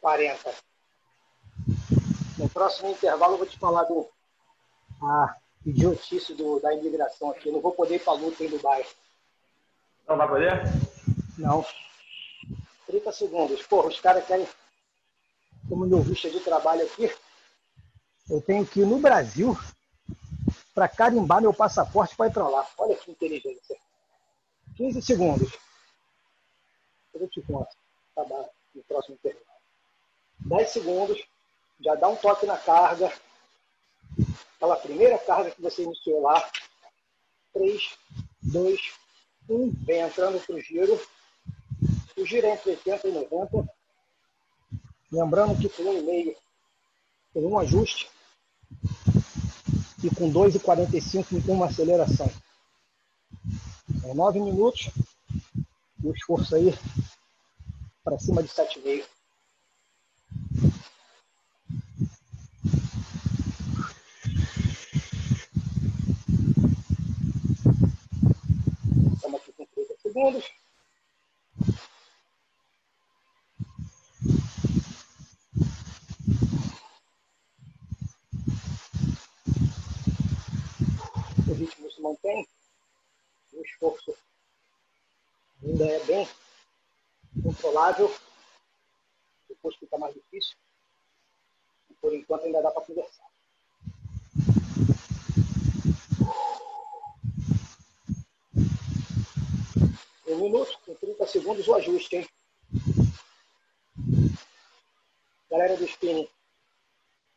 Quarenta. 0.00 0.71
Próximo 2.52 2.90
intervalo 2.90 3.34
eu 3.34 3.38
vou 3.38 3.46
te 3.46 3.58
falar 3.58 3.84
do 3.84 4.08
a 5.02 5.36
idiotice 5.64 6.34
do, 6.34 6.60
da 6.60 6.74
imigração 6.74 7.30
aqui. 7.30 7.48
Eu 7.48 7.54
não 7.54 7.60
vou 7.60 7.72
poder 7.72 7.96
ir 7.96 8.04
para 8.04 8.12
a 8.12 8.16
luta 8.16 8.44
em 8.44 8.48
Dubai. 8.48 8.86
Não 10.06 10.16
vai 10.16 10.28
poder? 10.28 10.62
Não. 11.38 11.64
30 12.86 13.12
segundos. 13.12 13.62
Porra, 13.62 13.88
os 13.88 14.00
caras 14.00 14.26
querem. 14.26 14.46
Como 15.68 15.86
meu 15.86 16.02
visto 16.02 16.30
de 16.30 16.40
trabalho 16.40 16.84
aqui, 16.84 17.10
eu 18.28 18.40
tenho 18.42 18.66
que 18.66 18.80
ir 18.80 18.86
no 18.86 18.98
Brasil 18.98 19.56
para 20.74 20.88
carimbar 20.88 21.40
meu 21.40 21.54
passaporte 21.54 22.16
para 22.16 22.26
ir 22.26 22.32
para 22.32 22.48
lá. 22.48 22.66
Olha 22.78 22.96
que 22.96 23.10
inteligência. 23.10 23.76
15 24.76 25.02
segundos. 25.02 25.58
Eu 27.14 27.28
te 27.28 27.40
conto. 27.42 27.74
Acabar 28.16 28.48
no 28.74 28.82
próximo 28.84 29.14
intervalo. 29.14 29.46
10 30.40 30.68
segundos. 30.68 31.31
Já 31.82 31.94
dá 31.96 32.08
um 32.08 32.16
toque 32.16 32.46
na 32.46 32.56
carga. 32.56 33.12
Aquela 34.56 34.76
primeira 34.76 35.18
carga 35.18 35.50
que 35.50 35.60
você 35.60 35.82
iniciou 35.82 36.22
lá. 36.22 36.50
3, 37.52 37.82
2, 38.42 38.80
1. 39.48 39.70
Vem 39.84 40.00
entrando 40.00 40.40
para 40.44 40.54
o 40.54 40.60
giro. 40.60 41.00
O 42.16 42.24
giro 42.24 42.46
é 42.46 42.52
entre 42.52 42.70
80 42.70 43.08
e 43.08 43.12
90. 43.12 43.68
Lembrando 45.10 45.60
que 45.60 45.68
com 45.68 45.82
1,5 45.82 46.36
tem 47.34 47.44
um 47.44 47.58
ajuste. 47.58 48.08
E 50.02 50.14
com 50.14 50.32
2,45 50.32 51.44
tem 51.44 51.54
uma 51.54 51.66
aceleração. 51.66 52.30
São 54.00 54.14
9 54.14 54.40
minutos. 54.40 54.90
E 56.02 56.08
o 56.08 56.14
esforço 56.14 56.54
aí 56.54 56.72
para 58.04 58.18
cima 58.18 58.42
de 58.42 58.48
7,5. 58.48 59.04
Estamos 69.14 69.40
aqui 69.40 69.52
com 69.52 69.66
30 69.66 69.94
segundos. 70.12 70.44
O 81.48 81.54
ritmo 81.54 81.90
se 81.90 82.00
mantém. 82.02 82.46
O 83.54 83.62
esforço 83.62 84.14
ainda 85.62 85.86
é 85.86 86.04
bem 86.04 86.28
controlável. 87.42 88.14
Depois 89.48 89.76
fica 89.76 89.96
mais 89.96 90.14
difícil. 90.14 90.56
Por 92.00 92.14
enquanto 92.14 92.44
ainda 92.44 92.60
dá 92.60 92.70
para 92.70 92.84
conversar. 92.84 93.31
Um 100.32 100.44
minuto, 100.44 100.78
com 100.86 100.94
30 100.94 101.26
segundos 101.26 101.68
o 101.68 101.74
ajuste, 101.74 102.16
hein? 102.16 102.28
Galera 105.50 105.76
do 105.76 105.84
spinning, 105.84 106.26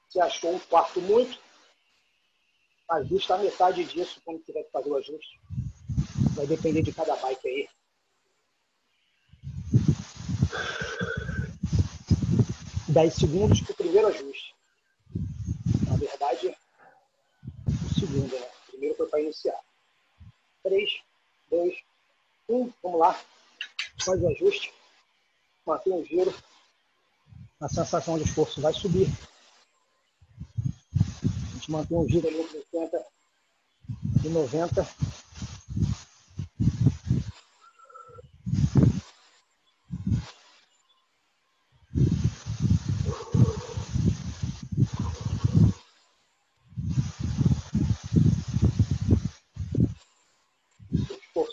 se 0.09 0.21
achou 0.21 0.55
um 0.55 0.59
quarto 0.59 1.01
muito, 1.01 1.37
ajusta 2.89 3.35
a 3.35 3.37
metade 3.39 3.83
disso 3.83 4.21
quando 4.23 4.43
tiver 4.43 4.63
que 4.63 4.71
fazer 4.71 4.89
o 4.89 4.95
ajuste. 4.95 5.41
Vai 6.35 6.47
depender 6.47 6.81
de 6.81 6.93
cada 6.93 7.15
bike 7.17 7.47
aí. 7.47 7.69
Dez 12.87 13.13
segundos 13.15 13.59
para 13.59 13.73
o 13.73 13.75
primeiro 13.75 14.07
ajuste. 14.07 14.55
Na 15.89 15.97
verdade, 15.97 16.55
o 17.67 17.99
segundo, 17.99 18.39
né? 18.39 18.47
O 18.67 18.71
primeiro 18.71 18.95
foi 18.95 19.07
para 19.09 19.21
iniciar. 19.21 19.59
Três, 20.63 20.89
dois, 21.49 21.75
um. 22.49 22.71
Vamos 22.83 22.99
lá. 22.99 23.19
Faz 24.03 24.21
o 24.21 24.27
ajuste. 24.27 24.73
Mantém 25.65 25.93
o 25.93 26.05
giro. 26.05 26.33
A 27.59 27.69
sensação 27.69 28.17
de 28.17 28.25
esforço 28.25 28.61
vai 28.61 28.73
subir. 28.73 29.07
A 31.01 31.55
gente 31.55 31.71
mantém 31.71 31.97
o 31.97 32.07
giro 32.07 32.27
ali 32.27 32.41
entre 32.41 32.57
80 32.73 33.05
e 34.25 34.29
90. 34.29 34.87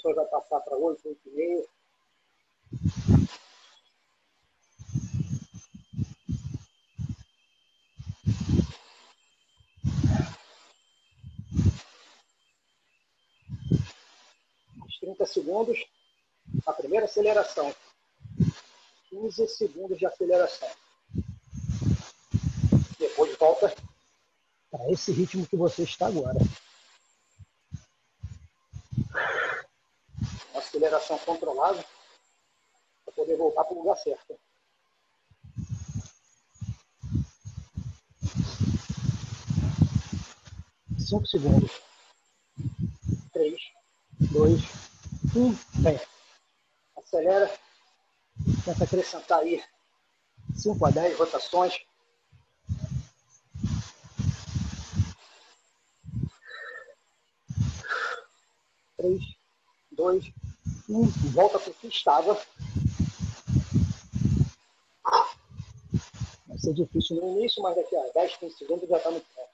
Esforço 0.02 0.16
vai 0.16 0.26
passar 0.26 0.60
para 0.60 0.76
8, 0.76 1.00
8,5. 1.08 1.64
Uns 14.84 14.98
30 14.98 15.26
segundos, 15.26 15.86
a 16.66 16.72
primeira 16.72 17.06
aceleração. 17.06 17.72
15 19.08 19.46
segundos 19.46 19.98
de 19.98 20.06
aceleração. 20.06 20.68
Depois 22.98 23.36
volta 23.36 23.72
para 24.68 24.90
esse 24.90 25.12
ritmo 25.12 25.46
que 25.46 25.56
você 25.56 25.84
está 25.84 26.08
agora. 26.08 26.38
Uma 30.52 30.81
aceleração 30.96 31.18
controlada 31.18 31.84
para 33.04 33.14
poder 33.14 33.36
voltar 33.36 33.64
para 33.64 33.74
o 33.74 33.78
lugar 33.78 33.96
certo. 33.96 34.38
Cinco 40.98 41.26
segundos. 41.26 41.70
Três, 43.32 43.60
dois, 44.32 44.60
um. 45.34 45.54
Bem, 45.82 46.00
acelera. 46.96 47.50
Tenta 48.64 48.84
acrescentar 48.84 49.40
aí 49.40 49.62
5 50.56 50.86
a 50.86 50.90
10 50.90 51.18
rotações. 51.18 51.78
Três, 58.96 59.22
dois, 59.90 60.32
um. 60.92 61.06
Volta 61.32 61.58
para 61.58 61.70
o 61.70 61.74
que 61.74 61.88
estava. 61.88 62.38
Vai 66.46 66.58
ser 66.58 66.74
difícil 66.74 67.16
no 67.16 67.38
início, 67.38 67.62
mas 67.62 67.76
daqui 67.76 67.96
a 67.96 68.12
10, 68.14 68.36
15 68.36 68.56
segundos 68.56 68.88
já 68.88 68.96
está 68.98 69.10
no 69.10 69.20
pé. 69.20 69.52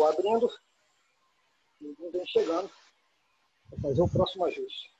vou 0.00 0.08
abrindo. 0.08 0.50
Ninguém 1.78 2.10
vem 2.10 2.26
chegando. 2.26 2.70
Vou 3.70 3.80
fazer 3.82 4.02
o 4.02 4.08
próximo 4.08 4.46
ajuste. 4.46 4.90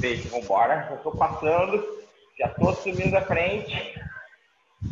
Feito, 0.00 0.28
vambora. 0.28 0.86
Já 0.88 0.94
estou 0.94 1.16
passando. 1.16 2.06
Já 2.38 2.46
estou 2.46 2.74
subindo 2.76 3.16
à 3.16 3.22
frente. 3.22 3.74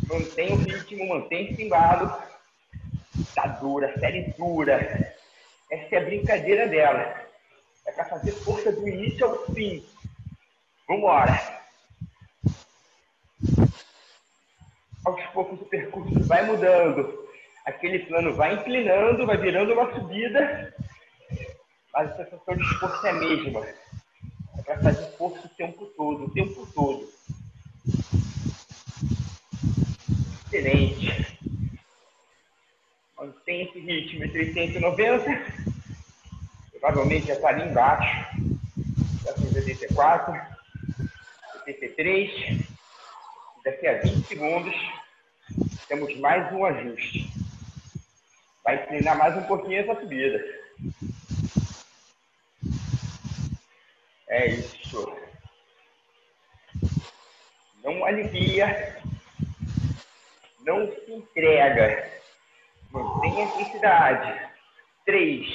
Mantém 0.09 0.51
o 0.51 0.57
ritmo, 0.57 1.07
mantém 1.07 1.53
esse 1.53 1.63
embalo. 1.63 2.11
Tá 3.33 3.47
dura, 3.47 3.97
série 3.99 4.33
dura. 4.33 5.04
Essa 5.75 5.95
é 5.95 5.97
a 5.97 6.05
brincadeira 6.05 6.67
dela. 6.69 7.21
É 7.85 7.91
para 7.91 8.05
fazer 8.05 8.31
força 8.31 8.71
do 8.71 8.87
início 8.87 9.25
ao 9.25 9.45
fim. 9.47 9.85
Vambora. 10.87 11.61
Aos 15.05 15.21
poucos 15.33 15.61
o 15.61 15.65
percurso 15.65 16.23
vai 16.23 16.45
mudando. 16.45 17.27
Aquele 17.65 17.99
plano 18.05 18.33
vai 18.33 18.53
inclinando, 18.53 19.25
vai 19.25 19.37
virando 19.37 19.73
uma 19.73 19.93
subida. 19.93 20.73
Mas 21.93 22.11
a 22.11 22.23
sensação 22.23 22.55
de 22.55 22.63
esforço 22.63 23.05
é 23.05 23.09
a 23.09 23.13
mesma. 23.13 23.65
É 24.57 24.61
para 24.63 24.81
fazer 24.81 25.11
força 25.17 25.45
o 25.45 25.49
tempo 25.49 25.85
todo, 25.97 26.23
o 26.23 26.31
tempo 26.31 26.65
todo. 26.73 27.09
Excelente. 30.45 31.34
Ritmo 33.85 34.23
entre 34.23 34.39
80 34.47 34.77
e 34.77 34.81
90. 34.81 35.25
Provavelmente 36.71 37.27
já 37.27 37.33
está 37.33 37.49
ali 37.49 37.69
embaixo. 37.69 38.37
Já 39.23 39.33
tem 39.33 39.45
84, 39.45 40.33
83. 41.55 42.65
Daqui 43.63 43.87
a 43.87 44.01
20 44.01 44.27
segundos, 44.27 44.75
temos 45.87 46.15
mais 46.19 46.51
um 46.53 46.65
ajuste. 46.65 47.31
Vai 48.63 48.83
inclinar 48.83 49.17
mais 49.17 49.37
um 49.37 49.43
pouquinho 49.43 49.79
essa 49.79 49.99
subida. 49.99 50.43
É 54.27 54.47
isso. 54.47 55.15
Não 57.83 58.03
alivia 58.03 58.95
não 60.65 60.87
se 60.87 61.11
entrega. 61.11 62.14
Intensidade. 63.25 64.49
3, 65.05 65.45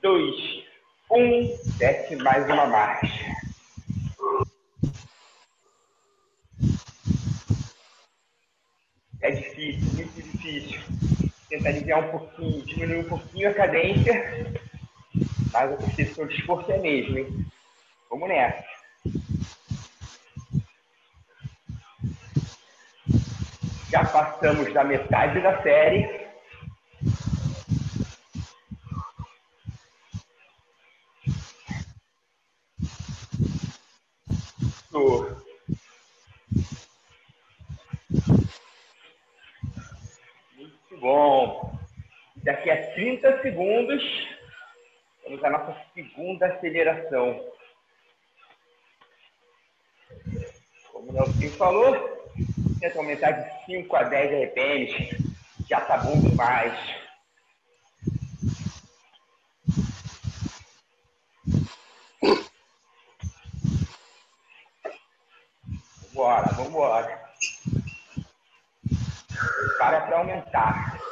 2, 0.00 0.64
1. 1.10 1.78
Desce 1.78 2.16
mais 2.16 2.44
uma 2.46 2.66
marcha. 2.66 3.36
É 9.20 9.30
difícil, 9.32 9.92
muito 9.94 10.22
difícil. 10.22 10.80
Tenta 11.48 11.68
aliviar 11.68 12.04
um 12.04 12.10
pouquinho, 12.10 12.64
diminuir 12.64 12.98
um 12.98 13.08
pouquinho 13.08 13.50
a 13.50 13.54
cadência. 13.54 14.62
Mas 15.52 15.72
a 15.72 15.76
percepção 15.76 16.26
de 16.26 16.34
esforço 16.36 16.70
é 16.70 16.76
a 16.76 16.80
mesma, 16.80 17.18
hein? 17.18 17.46
Vamos 18.08 18.28
nessa. 18.28 18.64
Já 23.90 24.04
passamos 24.04 24.72
da 24.72 24.84
metade 24.84 25.40
da 25.40 25.60
série. 25.62 26.20
Muito 40.56 41.00
bom. 41.00 41.78
Daqui 42.42 42.70
a 42.70 42.89
30 43.00 43.40
segundos, 43.40 44.02
vamos 45.24 45.42
à 45.42 45.48
nossa 45.48 45.74
segunda 45.94 46.46
aceleração. 46.48 47.50
Como 50.92 51.08
o 51.08 51.12
Nelson 51.14 51.56
falou, 51.56 51.96
tenta 52.78 52.98
aumentar 52.98 53.30
de 53.30 53.64
5 53.64 53.96
a 53.96 54.02
10 54.02 54.50
RPMs, 54.50 55.32
já 55.66 55.80
tá 55.80 55.96
bom 55.96 56.20
demais. 56.20 56.78
Vambora, 66.12 66.52
vambora. 66.52 67.20
Prepara 69.58 70.00
para 70.02 70.18
aumentar. 70.18 71.09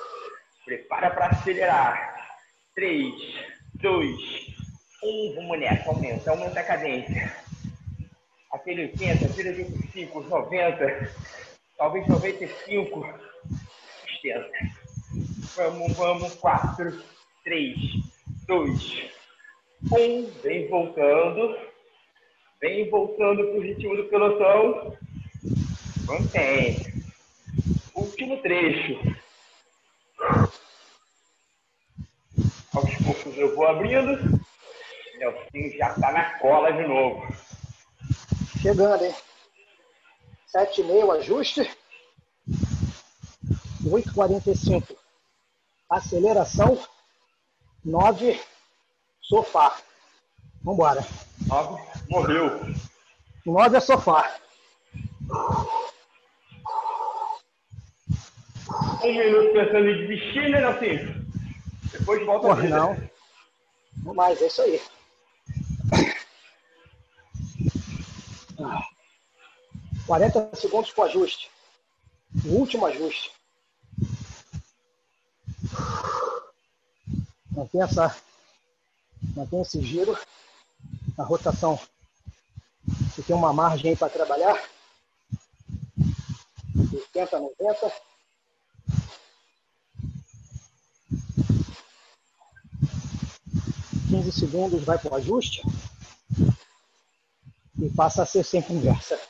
Prepara 0.69 1.11
para 1.11 1.29
acelerar. 1.29 2.29
3, 2.75 3.15
2, 3.77 4.15
1. 5.03 5.35
Vamos 5.35 5.59
nessa. 5.59 5.89
Aumenta, 5.89 6.31
aumenta 6.31 6.61
a 6.61 6.65
cadência. 6.65 7.35
Aquele 8.53 8.83
80, 8.83 9.29
tira 9.31 9.55
de 9.55 9.65
5, 9.65 10.21
90 10.25 11.11
talvez 11.79 12.07
95. 12.07 13.09
Sustenta. 14.07 14.59
Vamos, 15.57 15.97
vamos. 15.97 16.35
4, 16.35 17.03
3, 17.45 17.77
2, 18.47 19.11
1. 19.91 20.31
Vem 20.43 20.69
voltando. 20.69 21.57
Vem 22.61 22.91
voltando 22.91 23.43
para 23.43 23.57
o 23.57 23.63
ritmo 23.63 23.97
do 23.97 24.05
pelotão. 24.05 24.99
Mantém. 26.05 26.77
Último 27.95 28.37
trecho. 28.43 29.18
Eu 33.37 33.55
vou 33.55 33.67
abrindo. 33.67 34.41
Nelson 35.19 35.77
já 35.77 35.91
está 35.91 36.12
na 36.12 36.38
cola 36.38 36.73
de 36.73 36.87
novo. 36.87 37.27
Chegando, 38.61 39.05
hein? 39.05 39.14
7,5 40.55 41.17
ajuste. 41.19 41.71
8,45 43.85 44.97
aceleração. 45.91 46.79
9 47.85 48.41
sofá. 49.21 49.77
Vamos 50.62 50.79
embora. 50.79 51.07
9 51.47 51.83
morreu. 52.11 52.61
9 53.47 53.77
é 53.77 53.81
sofá. 53.81 54.37
Um 59.03 59.14
minuto 59.14 59.53
pensando 59.53 59.88
em 59.88 60.07
desistir, 60.07 60.51
né, 60.51 60.61
Nelson? 60.61 61.19
Depois 61.93 62.25
volta 62.27 62.49
Porra, 62.49 62.64
a 62.64 62.69
não. 62.69 63.09
Vamos 64.03 64.17
mais, 64.17 64.41
é 64.41 64.47
isso 64.47 64.63
aí. 64.63 64.81
40 70.07 70.57
segundos 70.57 70.93
o 70.97 71.03
ajuste. 71.03 71.51
O 72.47 72.49
último 72.55 72.87
ajuste. 72.87 73.31
Mantém 77.51 77.83
essa. 77.83 78.17
Mantém 79.37 79.61
esse 79.61 79.83
giro. 79.83 80.19
A 81.19 81.23
rotação. 81.23 81.79
Você 82.87 83.23
tem 83.23 83.37
uma 83.37 83.53
margem 83.53 83.95
para 83.95 84.09
trabalhar. 84.09 84.59
80, 86.93 87.39
90. 87.39 87.93
Quinze 94.09 94.33
segundos 94.33 94.83
vai 94.85 94.99
para 94.99 95.12
o 95.12 95.16
ajuste 95.16 95.62
e 97.79 97.90
passa 97.90 98.23
a 98.23 98.27
ser 98.27 98.42
sem 98.42 98.62
conversa. 98.62 99.21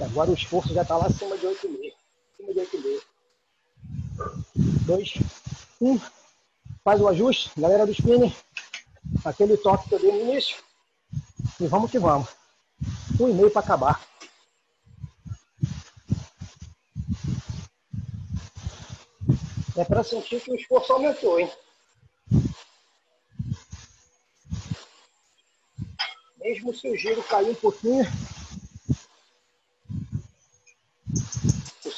Agora 0.00 0.30
o 0.30 0.34
esforço 0.34 0.74
já 0.74 0.82
está 0.82 0.96
lá 0.96 1.06
acima 1.06 1.38
de 1.38 1.46
8,5. 1.46 1.92
Acima 2.32 2.52
de 2.52 2.60
8,5. 2.60 3.02
2, 4.86 5.14
1. 5.80 6.00
Faz 6.82 7.00
o 7.00 7.08
ajuste, 7.08 7.50
galera 7.56 7.86
do 7.86 7.92
spinning. 7.92 8.34
Aquele 9.24 9.56
toque 9.56 9.88
que 9.88 9.94
eu 9.94 10.00
dei 10.00 10.12
no 10.12 10.32
início. 10.32 10.56
E 11.60 11.66
vamos 11.66 11.90
que 11.90 11.98
vamos. 11.98 12.28
1,5 13.18 13.50
para 13.50 13.60
acabar. 13.60 14.17
É 19.78 19.84
para 19.84 20.02
sentir 20.02 20.40
que 20.40 20.50
o 20.50 20.56
esforço 20.56 20.92
aumentou, 20.92 21.38
hein? 21.38 21.48
Mesmo 26.38 26.74
se 26.74 26.88
o 26.88 26.96
giro 26.96 27.22
cair 27.22 27.50
um 27.50 27.54
pouquinho, 27.54 28.04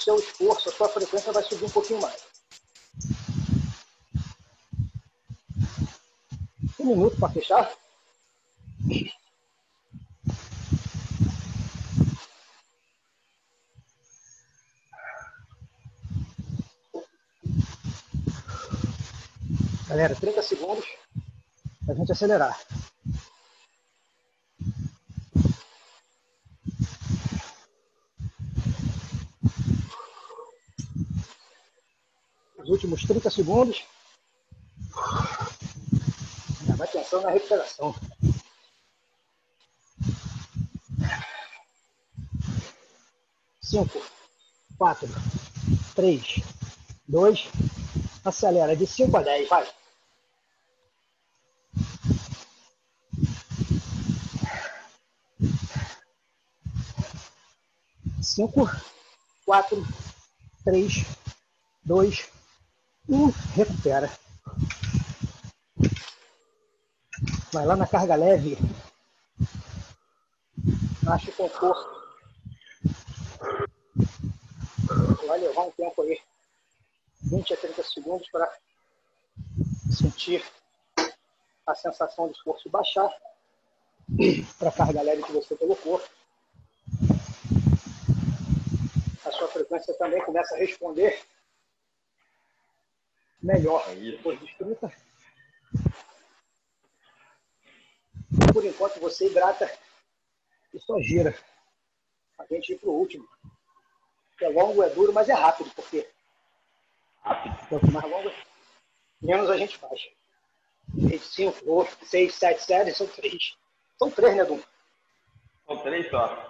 seu 0.01 0.19
esforço, 0.19 0.69
a 0.69 0.73
sua 0.73 0.88
frequência 0.88 1.33
vai 1.33 1.43
subir 1.43 1.64
um 1.66 1.71
pouquinho 1.71 2.01
mais. 2.01 2.21
Um 6.79 6.87
minuto 6.87 7.16
para 7.19 7.33
fechar. 7.33 7.73
Galera, 19.90 20.14
30 20.14 20.40
segundos 20.40 20.87
para 21.85 21.94
a 21.94 21.96
gente 21.96 22.12
acelerar. 22.12 22.57
Os 32.59 32.68
últimos 32.68 33.03
30 33.03 33.31
segundos. 33.31 33.85
Vai 36.76 36.87
pensando 36.87 37.24
na 37.24 37.31
recuperação. 37.33 37.92
Cinco, 43.61 44.00
quatro, 44.79 45.09
três, 45.96 46.37
dois, 47.09 47.48
acelera 48.24 48.76
de 48.76 48.87
5 48.87 49.16
a 49.16 49.22
10, 49.22 49.48
vai. 49.48 49.80
Cinco, 58.40 58.70
quatro, 59.44 59.85
três, 60.64 61.05
dois, 61.85 62.31
um, 63.07 63.26
recupera. 63.55 64.11
Vai 67.53 67.66
lá 67.66 67.76
na 67.76 67.87
carga 67.87 68.14
leve. 68.14 68.57
Acha 71.07 71.31
o 71.31 71.35
conforto. 71.35 72.00
Vai 75.26 75.38
levar 75.38 75.64
um 75.64 75.70
tempo 75.72 76.00
aí. 76.00 76.18
20 77.24 77.53
a 77.53 77.57
30 77.59 77.83
segundos 77.83 78.29
para 78.31 78.50
sentir 79.92 80.42
a 81.66 81.74
sensação 81.74 82.26
de 82.26 82.33
esforço 82.33 82.70
baixar 82.70 83.11
para 84.59 84.70
a 84.70 84.72
carga 84.72 85.03
leve 85.03 85.24
que 85.24 85.33
você 85.33 85.55
colocou. 85.57 86.03
A 89.30 89.30
sua 89.40 89.48
frequência 89.48 89.94
também 89.94 90.22
começa 90.22 90.55
a 90.55 90.59
responder 90.59 91.18
melhor 93.42 93.83
depois 93.94 94.38
dos 94.38 94.53
30. 94.55 94.92
Por 98.53 98.64
enquanto 98.64 99.00
você 99.00 99.29
hidrata 99.29 99.70
e 100.74 100.79
só 100.79 101.00
gira. 101.00 101.35
A 102.38 102.44
gente 102.46 102.74
ir 102.74 102.79
para 102.79 102.90
o 102.90 102.98
último. 102.98 103.26
É 104.42 104.48
longo, 104.48 104.83
é 104.83 104.90
duro, 104.90 105.12
mas 105.12 105.29
é 105.29 105.35
rápido, 105.35 105.70
porque 105.74 106.07
Quanto 107.68 107.90
mais 107.92 108.11
longo, 108.11 108.33
menos 109.20 109.50
a 109.50 109.57
gente 109.57 109.76
faz. 109.79 110.00
5, 111.20 111.70
8, 111.70 112.07
6, 112.07 112.35
7 112.35 112.62
séries, 112.62 112.96
são 112.96 113.07
três. 113.07 113.57
São 113.98 114.11
três, 114.11 114.37
né, 114.37 114.44
Dum? 114.44 114.61
São 115.66 115.79
três 115.83 116.11
só. 116.11 116.49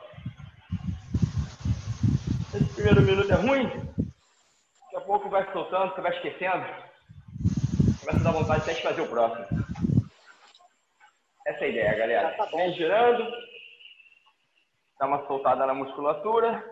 Primeiro 2.80 3.02
minuto 3.02 3.30
é 3.30 3.34
ruim, 3.34 3.68
daqui 3.68 4.96
a 4.96 5.00
pouco 5.02 5.28
vai 5.28 5.44
soltando, 5.52 5.94
você 5.94 6.00
vai 6.00 6.16
esquecendo, 6.16 6.64
começa 8.00 8.20
a 8.20 8.22
dar 8.22 8.32
vontade 8.32 8.62
até 8.62 8.72
de 8.72 8.82
fazer 8.82 9.02
o 9.02 9.08
próximo. 9.08 9.46
Essa 11.46 11.58
é 11.58 11.64
a 11.64 11.68
ideia, 11.68 11.98
galera. 11.98 12.36
Tá 12.38 12.46
Vem 12.46 12.72
girando, 12.72 13.30
dá 14.98 15.06
uma 15.08 15.26
soltada 15.26 15.66
na 15.66 15.74
musculatura, 15.74 16.64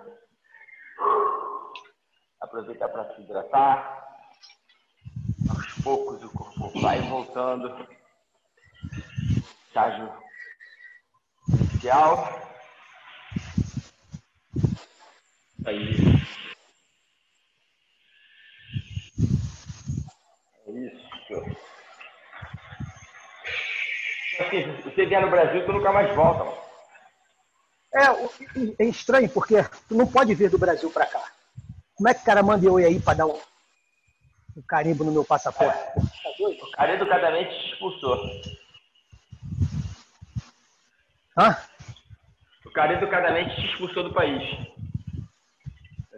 aproveitar 2.40 2.88
para 2.88 3.14
se 3.14 3.20
hidratar. 3.20 4.02
Aos 5.50 5.84
poucos 5.84 6.24
o 6.24 6.32
corpo 6.32 6.80
vai 6.80 7.02
voltando. 7.02 7.86
Estágio 9.66 10.10
inicial. 11.50 12.47
Aí. 15.68 15.84
É 20.66 20.70
isso. 20.70 21.08
Assim, 24.40 24.72
você 24.82 25.04
vier 25.04 25.20
no 25.20 25.30
Brasil, 25.30 25.66
tu 25.66 25.72
nunca 25.72 25.92
mais 25.92 26.14
volta. 26.14 26.58
É, 27.94 28.84
é 28.84 28.84
estranho, 28.86 29.28
porque 29.28 29.56
tu 29.88 29.94
não 29.94 30.06
pode 30.06 30.34
vir 30.34 30.48
do 30.48 30.58
Brasil 30.58 30.90
para 30.90 31.04
cá. 31.04 31.32
Como 31.94 32.08
é 32.08 32.14
que 32.14 32.22
o 32.22 32.24
cara 32.24 32.42
manda 32.42 32.64
eu 32.64 32.80
ir 32.80 32.86
aí 32.86 33.00
para 33.00 33.18
dar 33.18 33.26
um, 33.26 33.38
um, 34.56 34.62
carimbo 34.66 35.04
no 35.04 35.12
meu 35.12 35.24
passaporte? 35.24 35.78
É. 35.78 35.94
Tá 35.94 36.30
o 36.38 36.70
cara 36.70 36.94
educadamente 36.94 37.50
te 37.50 37.72
expulsou. 37.72 38.16
Hã? 41.36 41.56
O 42.64 42.70
cara 42.70 42.94
educadamente 42.94 43.54
te 43.56 43.66
expulsou 43.66 44.04
do 44.04 44.14
país. 44.14 44.77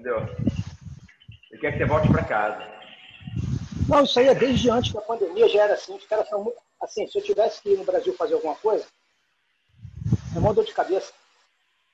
Entendeu? 0.00 0.20
Ele 1.50 1.60
quer 1.60 1.72
que 1.72 1.78
você 1.78 1.84
volte 1.84 2.08
para 2.08 2.24
casa. 2.24 2.66
Não, 3.86 4.02
isso 4.02 4.18
aí 4.18 4.28
é 4.28 4.34
desde 4.34 4.70
antes 4.70 4.94
da 4.94 5.02
pandemia, 5.02 5.46
já 5.46 5.64
era 5.64 5.74
assim. 5.74 5.94
Os 5.94 6.06
caras 6.06 6.26
são 6.26 6.42
muito. 6.42 6.56
Assim, 6.80 7.06
se 7.06 7.18
eu 7.18 7.22
tivesse 7.22 7.60
que 7.60 7.68
ir 7.68 7.76
no 7.76 7.84
Brasil 7.84 8.14
fazer 8.14 8.32
alguma 8.32 8.54
coisa, 8.54 8.86
é 10.34 10.38
uma 10.38 10.54
dor 10.54 10.64
de 10.64 10.72
cabeça. 10.72 11.12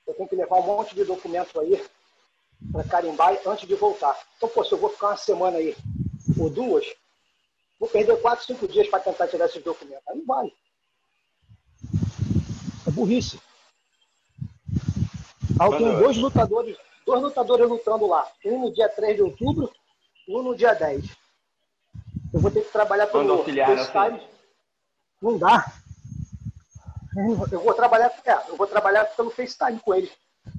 Eu 0.07 0.13
tenho 0.13 0.29
que 0.29 0.37
levar 0.37 0.55
um 0.55 0.63
monte 0.63 0.95
de 0.95 1.03
documento 1.03 1.59
aí 1.59 1.85
para 2.71 2.85
carimbar 2.85 3.37
antes 3.45 3.67
de 3.67 3.75
voltar. 3.75 4.17
Então, 4.37 4.47
pô, 4.47 4.63
se 4.63 4.71
eu 4.71 4.77
vou 4.77 4.89
ficar 4.89 5.07
uma 5.07 5.17
semana 5.17 5.57
aí, 5.57 5.75
ou 6.39 6.49
duas, 6.49 6.85
vou 7.77 7.89
perder 7.89 8.21
quatro, 8.21 8.45
cinco 8.45 8.69
dias 8.69 8.87
para 8.87 9.01
tentar 9.01 9.27
tirar 9.27 9.47
esses 9.47 9.61
documentos. 9.61 10.07
Aí 10.07 10.17
não 10.17 10.25
vale. 10.25 10.53
É 12.87 12.91
burrice. 12.91 13.37
Ah, 15.59 15.65
eu 15.65 15.77
tenho 15.77 15.99
dois 15.99 16.15
lutadores, 16.15 16.77
dois 17.07 17.21
lutadores 17.21 17.69
lutando 17.69 18.05
lá. 18.05 18.29
Um 18.45 18.59
no 18.59 18.73
dia 18.73 18.89
3 18.89 19.15
de 19.15 19.23
outubro 19.23 19.71
e 20.27 20.35
um 20.35 20.43
no 20.43 20.55
dia 20.55 20.73
10. 20.73 21.05
Eu 22.33 22.41
vou 22.41 22.51
ter 22.51 22.61
que 22.61 22.71
trabalhar 22.71 23.07
pelo 23.07 23.43
FaceTime. 23.45 24.21
Não 25.21 25.37
dá. 25.37 25.65
Eu 27.51 27.61
vou 27.61 27.73
trabalhar, 27.73 28.13
é, 28.25 28.33
eu 28.49 28.57
vou 28.57 28.67
trabalhar 28.67 29.05
pelo 29.05 29.31
FaceTime 29.31 29.79
com 29.79 29.95
eles. 29.95 30.11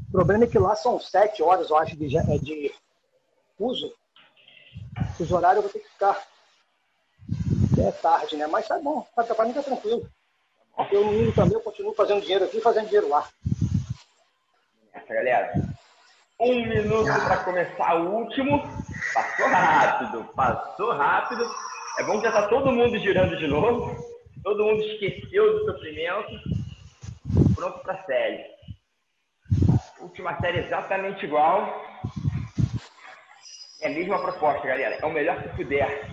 O 0.08 0.12
problema 0.12 0.44
é 0.44 0.46
que 0.46 0.58
lá 0.58 0.74
são 0.74 0.98
sete 0.98 1.42
horas, 1.42 1.68
eu 1.68 1.76
acho, 1.76 1.94
de, 1.96 2.16
é, 2.16 2.38
de 2.38 2.74
uso. 3.58 3.94
Os 5.20 5.30
horários 5.30 5.62
eu 5.62 5.62
vou 5.62 5.70
ter 5.70 5.80
que 5.80 5.92
ficar 5.92 6.26
é 7.78 7.92
tarde, 7.92 8.36
né? 8.36 8.46
Mas 8.46 8.66
tá 8.66 8.78
bom, 8.78 9.06
tá, 9.14 9.22
pra 9.22 9.44
mim 9.44 9.52
tá 9.52 9.62
tranquilo. 9.62 10.10
Eu 10.90 11.04
no 11.04 11.12
mínimo 11.12 11.34
também 11.34 11.54
eu 11.54 11.60
continuo 11.60 11.94
fazendo 11.94 12.22
dinheiro 12.22 12.44
aqui 12.44 12.58
e 12.58 12.62
fazendo 12.62 12.86
dinheiro 12.86 13.08
lá. 13.08 13.28
Essa 14.92 15.14
galera. 15.14 15.77
Um 16.40 16.64
minuto 16.66 17.12
para 17.26 17.38
começar 17.38 17.96
o 17.96 18.10
último. 18.14 18.62
Passou 19.12 19.48
rápido, 19.48 20.24
passou 20.36 20.92
rápido. 20.92 21.44
É 21.98 22.04
bom 22.04 22.20
que 22.20 22.26
já 22.26 22.32
tá 22.32 22.46
todo 22.46 22.70
mundo 22.70 22.96
girando 22.96 23.36
de 23.36 23.48
novo. 23.48 23.96
Todo 24.44 24.64
mundo 24.64 24.80
esqueceu 24.84 25.58
do 25.58 25.64
sofrimento. 25.64 26.30
Pronto 27.56 27.80
para 27.80 28.04
série. 28.04 28.44
Última 29.98 30.38
série 30.38 30.60
exatamente 30.60 31.26
igual. 31.26 31.84
É 33.80 33.88
a 33.88 33.90
mesma 33.90 34.22
proposta, 34.22 34.64
galera. 34.64 34.96
É 35.02 35.06
o 35.06 35.10
melhor 35.10 35.42
que 35.42 35.48
puder. 35.56 36.08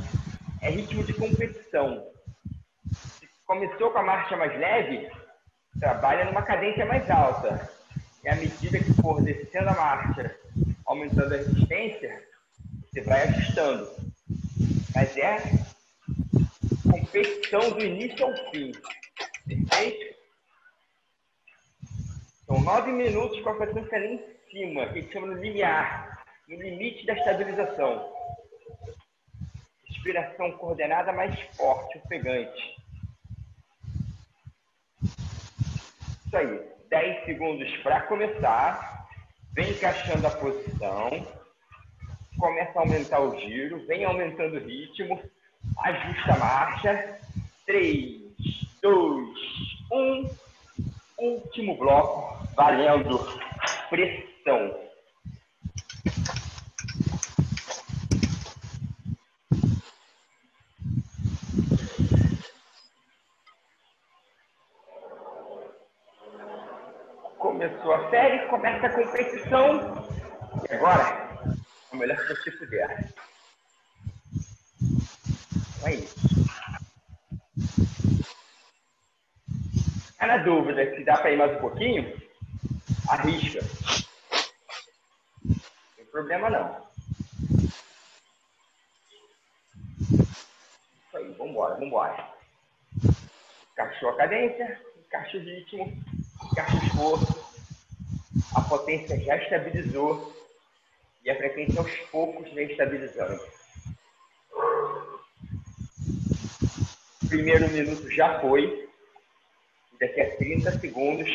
É 0.59 0.71
ritmo 0.71 1.03
de 1.03 1.13
competição. 1.13 2.03
Se 2.91 3.29
começou 3.45 3.91
com 3.91 3.99
a 3.99 4.03
marcha 4.03 4.35
mais 4.35 4.59
leve, 4.59 5.07
trabalha 5.79 6.25
numa 6.25 6.41
cadência 6.41 6.83
mais 6.83 7.07
alta. 7.11 7.74
E 8.25 8.29
à 8.29 8.35
medida 8.35 8.79
que 8.79 8.91
for 8.95 9.21
descendo 9.21 9.69
a 9.69 9.75
marcha, 9.75 10.35
aumentando 10.87 11.35
a 11.35 11.37
resistência, 11.37 12.27
você 12.91 13.01
vai 13.01 13.21
ajustando. 13.21 13.87
Mas 14.95 15.15
é 15.15 15.37
competição 16.91 17.69
do 17.69 17.85
início 17.85 18.25
ao 18.25 18.33
fim. 18.49 18.71
Perfeito? 19.47 20.15
São 22.47 22.59
nove 22.61 22.91
minutos 22.91 23.39
com 23.41 23.49
a 23.49 23.57
frequência 23.57 23.95
ali 23.95 24.15
em 24.15 24.49
cima, 24.49 24.87
que 24.87 24.97
a 24.97 25.01
gente 25.03 25.13
chama 25.13 25.27
no 25.27 25.39
limiar, 25.39 26.25
no 26.49 26.55
limite 26.55 27.05
da 27.05 27.13
estabilização. 27.13 28.11
Respiração 29.87 30.51
coordenada 30.53 31.13
mais 31.13 31.39
forte, 31.55 31.99
ofegante. 31.99 32.75
Isso 36.25 36.37
aí. 36.37 36.74
10 36.95 37.25
segundos 37.25 37.69
para 37.83 38.03
começar. 38.03 39.05
Vem 39.53 39.69
encaixando 39.69 40.25
a 40.25 40.31
posição. 40.31 41.27
começa 42.39 42.79
a 42.79 42.83
aumentar 42.83 43.19
o 43.19 43.37
giro, 43.37 43.85
vem 43.85 44.05
aumentando 44.05 44.55
o 44.55 44.65
ritmo, 44.65 45.21
ajusta 45.79 46.33
a 46.33 46.37
marcha. 46.37 47.19
3, 47.65 48.21
2, 48.81 49.27
1. 49.91 50.29
Último 51.17 51.77
bloco, 51.77 52.47
valendo 52.55 53.19
pressão. 53.89 54.85
Começou 67.45 67.93
a 67.93 67.94
série, 68.09 68.47
começa 68.47 68.87
a 68.87 68.89
competição. 68.89 70.07
E 70.69 70.73
agora, 70.73 71.29
o 71.91 71.97
melhor 71.97 72.17
que 72.17 72.35
você 72.35 72.51
puder. 72.51 73.13
Então 75.77 75.87
é 75.87 75.95
isso. 75.95 76.15
Tá 80.17 80.27
na 80.27 80.37
dúvida 80.37 80.95
se 80.95 81.03
dá 81.03 81.17
para 81.17 81.31
ir 81.31 81.37
mais 81.37 81.55
um 81.55 81.59
pouquinho? 81.59 82.19
Arrisca. 83.09 83.59
Não 85.43 85.55
tem 85.95 86.05
problema 86.05 86.49
não. 86.49 86.85
Isso 91.07 91.17
aí, 91.17 91.31
vambora, 91.33 91.75
vambora. 91.75 92.33
Encaixou 93.73 94.09
a 94.09 94.17
cadência, 94.17 94.81
encaixa 95.05 95.37
o 95.37 95.41
ritmo, 95.41 95.93
encaixa 96.51 96.75
o 96.75 96.85
esforço. 96.85 97.54
A 98.55 98.61
potência 98.61 99.19
já 99.19 99.35
estabilizou 99.35 100.33
e 101.25 101.29
a 101.29 101.35
frequência 101.35 101.79
aos 101.79 101.91
poucos 102.09 102.49
vem 102.53 102.71
estabilizando. 102.71 103.41
O 107.21 107.27
primeiro 107.27 107.69
minuto 107.69 108.09
já 108.09 108.39
foi. 108.39 108.87
Daqui 109.99 110.21
a 110.21 110.37
30 110.37 110.79
segundos 110.79 111.29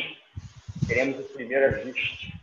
teremos 0.86 1.18
o 1.20 1.24
primeiro 1.34 1.66
ajuste. 1.66 2.40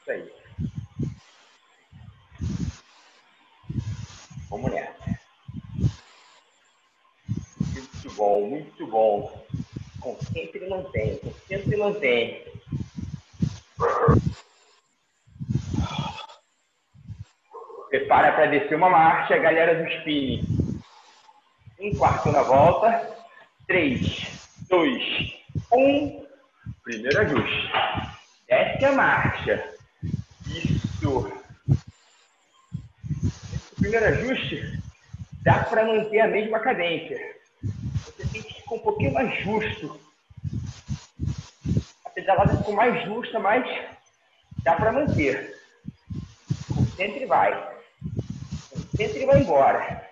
Isso 0.00 0.10
aí. 0.10 0.32
Vamos 4.48 4.70
nessa. 4.70 5.20
Muito 7.72 8.10
bom, 8.14 8.48
muito 8.48 8.86
bom. 8.86 9.45
Sempre 10.14 10.68
mantém, 10.68 11.20
sempre 11.48 11.76
mantém. 11.76 12.44
Prepara 17.88 18.32
para 18.32 18.46
descer 18.46 18.76
uma 18.76 18.90
marcha, 18.90 19.38
galera 19.38 19.82
do 19.82 19.88
spinning. 19.98 20.80
Um 21.80 21.94
quarto 21.96 22.30
na 22.30 22.42
volta. 22.42 23.16
Três, 23.66 24.26
dois, 24.68 25.02
um. 25.72 26.24
Primeiro 26.84 27.20
ajuste. 27.20 27.72
Desce 28.48 28.84
a 28.84 28.92
marcha. 28.92 29.74
Isso. 30.46 31.32
Esse 33.54 33.74
primeiro 33.76 34.06
ajuste 34.06 34.80
dá 35.42 35.64
para 35.64 35.84
manter 35.84 36.20
a 36.20 36.28
mesma 36.28 36.60
cadência. 36.60 37.35
Ficar 38.66 38.74
um 38.74 38.80
pouquinho 38.80 39.12
mais 39.12 39.44
justo. 39.44 40.00
A 42.04 42.10
pedalada 42.10 42.56
ficou 42.56 42.74
mais 42.74 43.04
justa, 43.04 43.38
mas 43.38 43.64
dá 44.64 44.74
para 44.74 44.90
manter. 44.90 45.56
Concentra 46.74 47.22
e 47.22 47.26
vai. 47.26 47.76
Concentra 48.72 49.18
e 49.18 49.26
vai 49.26 49.40
embora. 49.40 50.10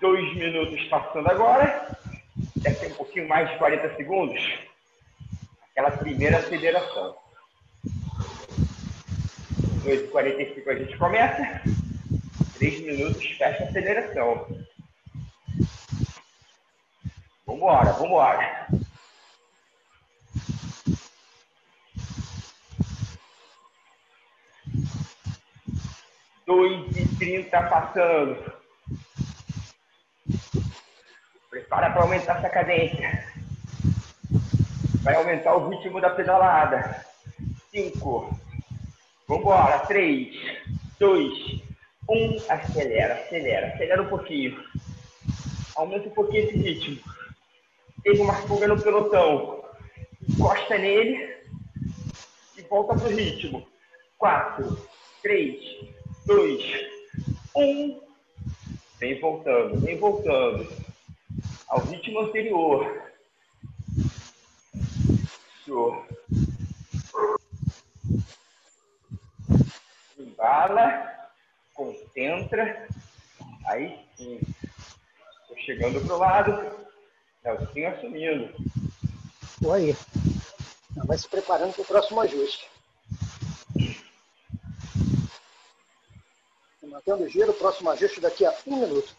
Dois 0.00 0.36
minutos 0.36 0.84
passando 0.84 1.28
agora. 1.28 1.98
Deve 2.54 2.76
ter 2.76 2.92
um 2.92 2.94
pouquinho 2.94 3.28
mais 3.28 3.50
de 3.50 3.58
40 3.58 3.96
segundos. 3.96 4.58
Aquela 5.72 5.90
primeira 5.90 6.38
aceleração. 6.38 7.16
2h45 9.84 10.68
a 10.68 10.74
gente 10.76 10.96
começa. 10.96 11.81
3 12.62 12.80
minutos, 12.82 13.26
fecha 13.38 13.64
a 13.64 13.66
aceleração. 13.66 14.46
Vambora, 17.44 17.92
vambora. 17.94 18.68
Dois 26.46 26.96
e 26.96 27.16
trinta 27.18 27.62
passando. 27.64 28.52
Prepara 31.50 31.90
para 31.90 32.02
aumentar 32.02 32.38
essa 32.38 32.48
cadência. 32.48 33.26
Vai 35.02 35.16
aumentar 35.16 35.56
o 35.56 35.68
ritmo 35.68 36.00
da 36.00 36.10
pedalada. 36.10 37.04
Cinco. 37.72 38.38
Vambora. 39.26 39.80
Três, 39.80 40.36
dois, 41.00 41.61
um. 42.12 42.36
Acelera, 42.48 43.14
acelera, 43.14 43.68
acelera 43.68 44.02
um 44.02 44.08
pouquinho. 44.08 44.62
Aumenta 45.76 46.08
um 46.08 46.12
pouquinho 46.12 46.44
esse 46.44 46.58
ritmo. 46.58 47.00
Teve 48.02 48.20
uma 48.20 48.34
fuga 48.34 48.68
no 48.68 48.80
pelotão. 48.80 49.64
Encosta 50.28 50.78
nele 50.78 51.36
e 52.56 52.62
volta 52.62 52.94
pro 52.94 53.08
ritmo. 53.08 53.66
Quatro, 54.18 54.78
três, 55.22 55.60
dois, 56.26 56.62
um. 57.56 58.00
Vem 58.98 59.18
voltando, 59.20 59.80
vem 59.80 59.98
voltando. 59.98 60.68
Ao 61.68 61.80
ritmo 61.80 62.20
anterior. 62.20 63.02
Isso. 65.60 66.04
Embala, 70.18 71.21
concentra. 72.12 72.88
Aí 73.66 73.98
sim. 74.16 74.40
Estou 75.42 75.56
chegando 75.64 76.00
pro 76.06 76.18
lado. 76.18 76.52
Nelson 77.44 77.86
assumindo. 77.86 78.54
Oi. 79.64 79.96
Vai 81.04 81.18
se 81.18 81.28
preparando 81.28 81.72
para 81.72 81.82
o 81.82 81.86
próximo 81.86 82.20
ajuste. 82.20 82.70
Mantendo 86.82 87.24
o 87.24 87.28
giro, 87.28 87.54
próximo 87.54 87.90
ajuste 87.90 88.20
daqui 88.20 88.44
a 88.44 88.54
um 88.66 88.76
minuto. 88.76 89.16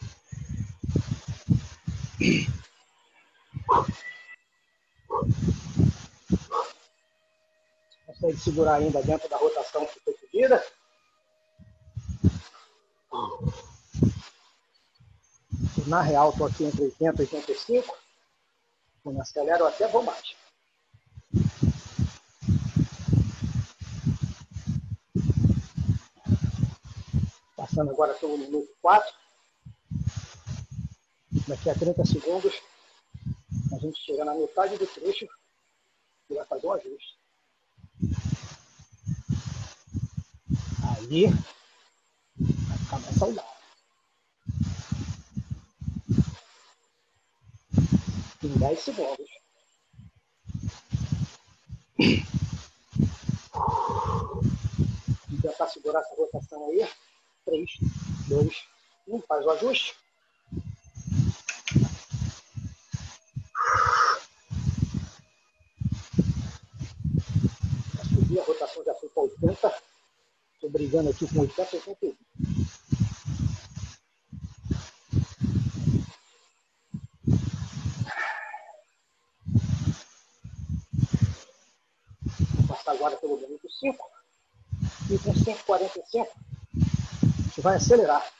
Consegue 8.05 8.37
segurar 8.37 8.75
ainda 8.75 9.01
dentro 9.01 9.27
da 9.27 9.37
rotação 9.37 9.85
que 9.87 9.99
foi 10.01 10.13
pedida. 10.13 10.63
Na 15.88 16.01
real, 16.01 16.32
estou 16.32 16.47
aqui 16.47 16.64
entre 16.64 16.84
80 16.86 17.22
e 17.22 17.26
85. 17.26 17.97
Quando 19.03 19.22
acelero, 19.22 19.68
até 19.68 19.88
vou 19.88 20.01
mais. 20.01 20.36
Passando 27.55 27.91
agora 27.91 28.14
pelo 28.16 28.38
minuto 28.38 28.68
4. 28.82 29.14
Daqui 31.47 31.70
a 31.70 31.76
30 31.76 32.05
segundos, 32.05 32.61
a 33.74 33.78
gente 33.78 33.99
chega 33.99 34.26
na 34.26 34.34
metade 34.34 34.78
do 34.78 34.88
trecho 34.88 35.28
e 36.30 36.34
vai 36.34 36.45
fazer 36.45 36.66
o 36.66 36.72
ajuste. 36.72 37.20
Aí 40.97 41.26
mais 42.99 43.15
saudável. 43.17 43.53
Em 48.43 48.59
10 48.59 48.79
segundos. 48.79 49.29
Vou 55.29 55.41
tentar 55.41 55.67
segurar 55.67 55.99
essa 56.01 56.15
rotação 56.15 56.69
aí. 56.69 56.87
3, 57.45 57.69
2, 58.27 58.67
1. 59.07 59.21
Faz 59.21 59.45
o 59.45 59.49
ajuste. 59.51 59.95
A 68.33 68.45
rotação 68.45 68.83
já 68.83 68.93
foi 68.95 69.09
para 69.09 69.23
80. 69.23 69.81
Estou 70.55 70.69
brigando 70.69 71.09
aqui 71.11 71.27
com 71.27 71.41
80 71.41 71.75
e 71.75 71.79
81. 71.87 72.62
Passar 82.84 82.91
agora 82.91 83.15
pelo 83.17 83.38
minuto 83.38 83.69
5. 83.69 84.11
E 85.09 85.19
com 85.19 85.34
5,45, 85.34 86.27
a 86.75 87.41
gente 87.43 87.61
vai 87.61 87.77
acelerar. 87.77 88.31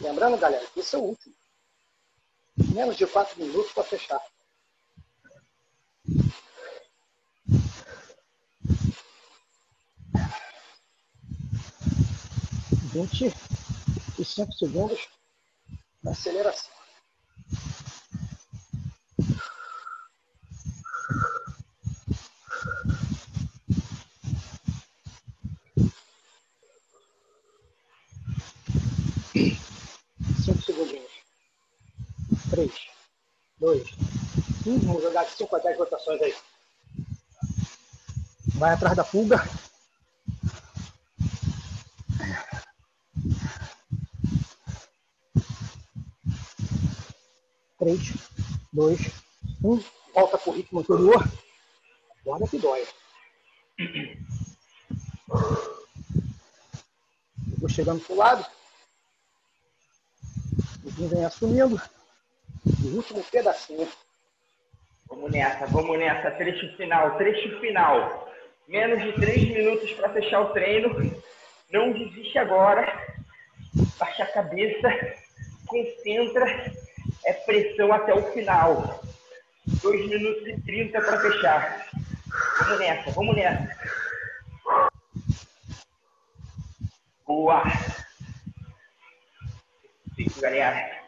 Lembrando, 0.00 0.38
galera, 0.38 0.66
que 0.66 0.80
esse 0.80 0.94
é 0.94 0.98
o 0.98 1.02
último. 1.02 1.34
Menos 2.74 2.96
de 2.96 3.06
4 3.06 3.38
minutos 3.40 3.72
para 3.72 3.84
fechar. 3.84 4.20
Vinte 12.92 13.32
e 14.20 14.24
5 14.24 14.52
segundos 14.52 15.08
na 16.02 16.10
aceleração. 16.10 16.70
Cinco 30.44 30.62
segundinhos. 30.62 31.10
Três, 32.50 32.72
dois, 33.58 33.88
um. 34.66 34.78
Vamos 34.80 35.02
jogar 35.02 35.24
de 35.24 35.30
5 35.32 35.56
a 35.56 35.58
dez 35.60 35.78
rotações 35.78 36.20
aí. 36.20 36.34
Vai 38.56 38.74
atrás 38.74 38.96
da 38.96 39.04
fuga. 39.04 39.42
3, 47.80 47.98
2, 48.74 49.00
1. 49.64 49.82
Volta 50.14 50.36
pro 50.36 50.52
ritmo 50.52 50.80
anterior. 50.80 51.24
Guarda 52.22 52.46
que 52.46 52.58
dói. 52.58 52.86
Eu 57.48 57.58
vou 57.58 57.68
chegando 57.70 58.04
para 58.04 58.12
o 58.12 58.18
lado. 58.18 58.46
O 60.84 60.90
Jim 60.90 61.08
vem 61.08 61.24
assumindo. 61.24 61.80
O 62.84 62.96
último 62.96 63.24
pedacinho. 63.24 63.88
Vamos 65.08 65.30
nessa, 65.30 65.66
vamos 65.66 65.98
nessa. 65.98 66.30
Trecho 66.32 66.76
final, 66.76 67.16
trecho 67.16 67.60
final. 67.60 68.28
Menos 68.68 69.02
de 69.02 69.12
3 69.14 69.48
minutos 69.52 69.90
para 69.92 70.12
fechar 70.12 70.42
o 70.42 70.52
treino. 70.52 70.90
Não 71.72 71.92
desiste 71.92 72.36
agora. 72.38 72.84
Baixa 73.98 74.24
a 74.24 74.32
cabeça. 74.32 74.88
Concentra 75.66 76.79
é 77.24 77.32
pressão 77.32 77.92
até 77.92 78.14
o 78.14 78.32
final. 78.32 79.02
Dois 79.82 80.08
minutos 80.08 80.46
e 80.46 80.60
trinta 80.62 81.00
para 81.00 81.20
fechar. 81.20 81.86
Vamos 82.58 82.78
nessa, 82.78 83.10
vamos 83.10 83.36
nessa. 83.36 83.76
Boa. 87.26 87.62
Isso, 90.18 90.40
galera. 90.40 91.00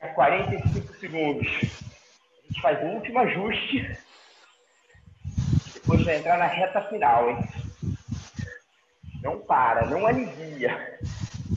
É 0.00 0.08
45 0.08 0.94
segundos. 0.94 1.46
A 1.46 2.46
gente 2.48 2.62
faz 2.62 2.82
o 2.82 2.86
último 2.86 3.18
ajuste. 3.18 3.98
Depois 5.74 6.04
vai 6.04 6.16
entrar 6.16 6.38
na 6.38 6.46
reta 6.46 6.80
final, 6.88 7.30
hein? 7.30 7.38
Não 9.22 9.38
para, 9.40 9.86
não 9.86 10.06
alivia. 10.06 10.98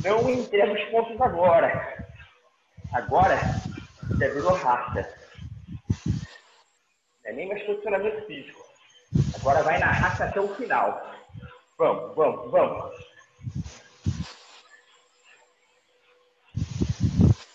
Não 0.03 0.29
entrega 0.29 0.73
os 0.73 0.83
pontos 0.89 1.19
agora. 1.21 2.07
Agora 2.91 3.39
já 4.19 4.27
virou 4.27 4.53
raça. 4.53 5.07
Não 6.05 7.31
é 7.31 7.31
nem 7.31 7.47
mais 7.47 7.63
posicionamento 7.63 8.25
físico. 8.27 8.61
Agora 9.39 9.63
vai 9.63 9.79
na 9.79 9.91
raça 9.91 10.25
até 10.25 10.41
o 10.41 10.53
final. 10.55 11.09
Vamos, 11.77 12.15
vamos, 12.15 12.51
vamos. 12.51 12.93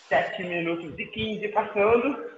Sete 0.08 0.42
minutos 0.44 0.98
e 0.98 1.06
quinze 1.06 1.48
passando. 1.48 2.28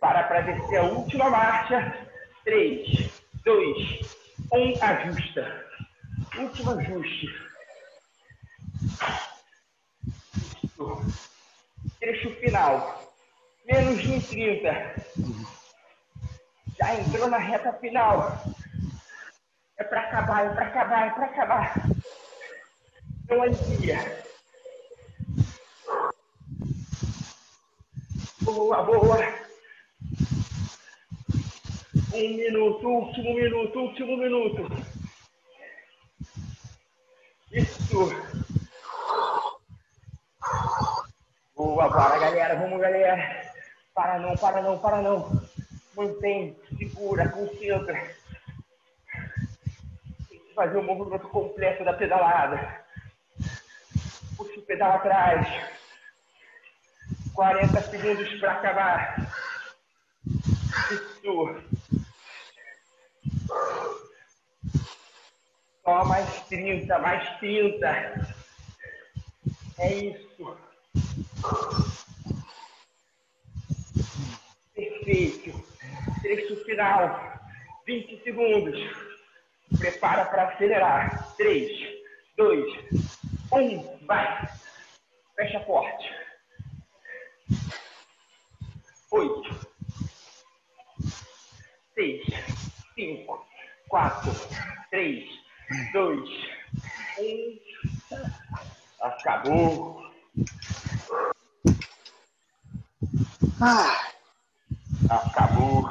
Para 0.00 0.22
para 0.24 0.40
descer 0.42 0.78
a 0.78 0.82
última 0.84 1.28
marcha. 1.28 2.11
Três, 2.44 3.10
dois, 3.44 3.78
um, 4.52 4.82
ajusta. 4.82 5.64
Último 6.38 6.70
ajuste. 6.72 7.26
Trecho 12.00 12.30
final. 12.40 13.14
Menos 13.64 14.02
de 14.02 14.08
1,30. 14.08 15.04
Já 16.78 16.94
entrou 16.96 17.28
na 17.28 17.38
reta 17.38 17.72
final. 17.74 18.42
É 19.78 19.84
para 19.84 20.00
acabar, 20.00 20.46
é 20.46 20.48
para 20.50 20.66
acabar, 20.66 21.06
é 21.06 21.10
para 21.10 21.24
acabar. 21.26 21.74
Não 23.28 23.42
alivia. 23.42 24.24
Boa, 28.42 28.82
boa. 28.82 29.41
Um 32.14 32.36
minuto, 32.36 32.86
último 32.86 33.34
minuto, 33.34 33.80
último 33.80 34.16
minuto. 34.18 34.68
Isso. 37.50 38.10
Boa, 41.56 41.90
para 41.90 42.18
galera, 42.18 42.56
vamos 42.56 42.80
galera. 42.80 43.50
Para 43.94 44.18
não, 44.18 44.36
para 44.36 44.60
não, 44.60 44.78
para 44.78 45.00
não. 45.00 45.30
Mantém, 45.96 46.54
segura, 46.76 47.30
concentra. 47.30 47.94
Tem 50.28 50.38
que 50.38 50.54
fazer 50.54 50.76
o 50.76 50.82
movimento 50.82 51.28
completo 51.28 51.82
da 51.82 51.94
pedalada. 51.94 52.84
Puxa 54.36 54.60
o 54.60 54.62
pedal 54.64 54.92
atrás. 54.92 55.46
40 57.34 57.90
segundos 57.90 58.34
para 58.38 58.52
acabar. 58.52 59.34
Isso. 60.90 61.81
Só 65.84 66.04
mais 66.04 66.40
30, 66.46 66.98
mais 66.98 67.38
30. 67.38 67.86
É 69.78 69.94
isso. 69.94 70.56
Perfeito. 74.74 75.64
Trecho 76.22 76.64
final. 76.64 77.32
20 77.86 78.22
segundos. 78.22 78.78
Prepara 79.78 80.24
para 80.26 80.48
acelerar. 80.48 81.34
3, 81.36 81.68
2, 82.36 82.64
1. 83.52 84.06
Vai. 84.06 84.48
Fecha 85.36 85.60
forte. 85.60 86.22
8, 89.10 89.68
6, 91.94 92.22
5, 92.94 93.41
4, 93.92 94.32
3, 94.90 95.28
2, 95.92 96.30
1. 97.18 97.60
Acabou. 99.02 100.02
Ah, 103.60 104.10
Acabou. 105.10 105.84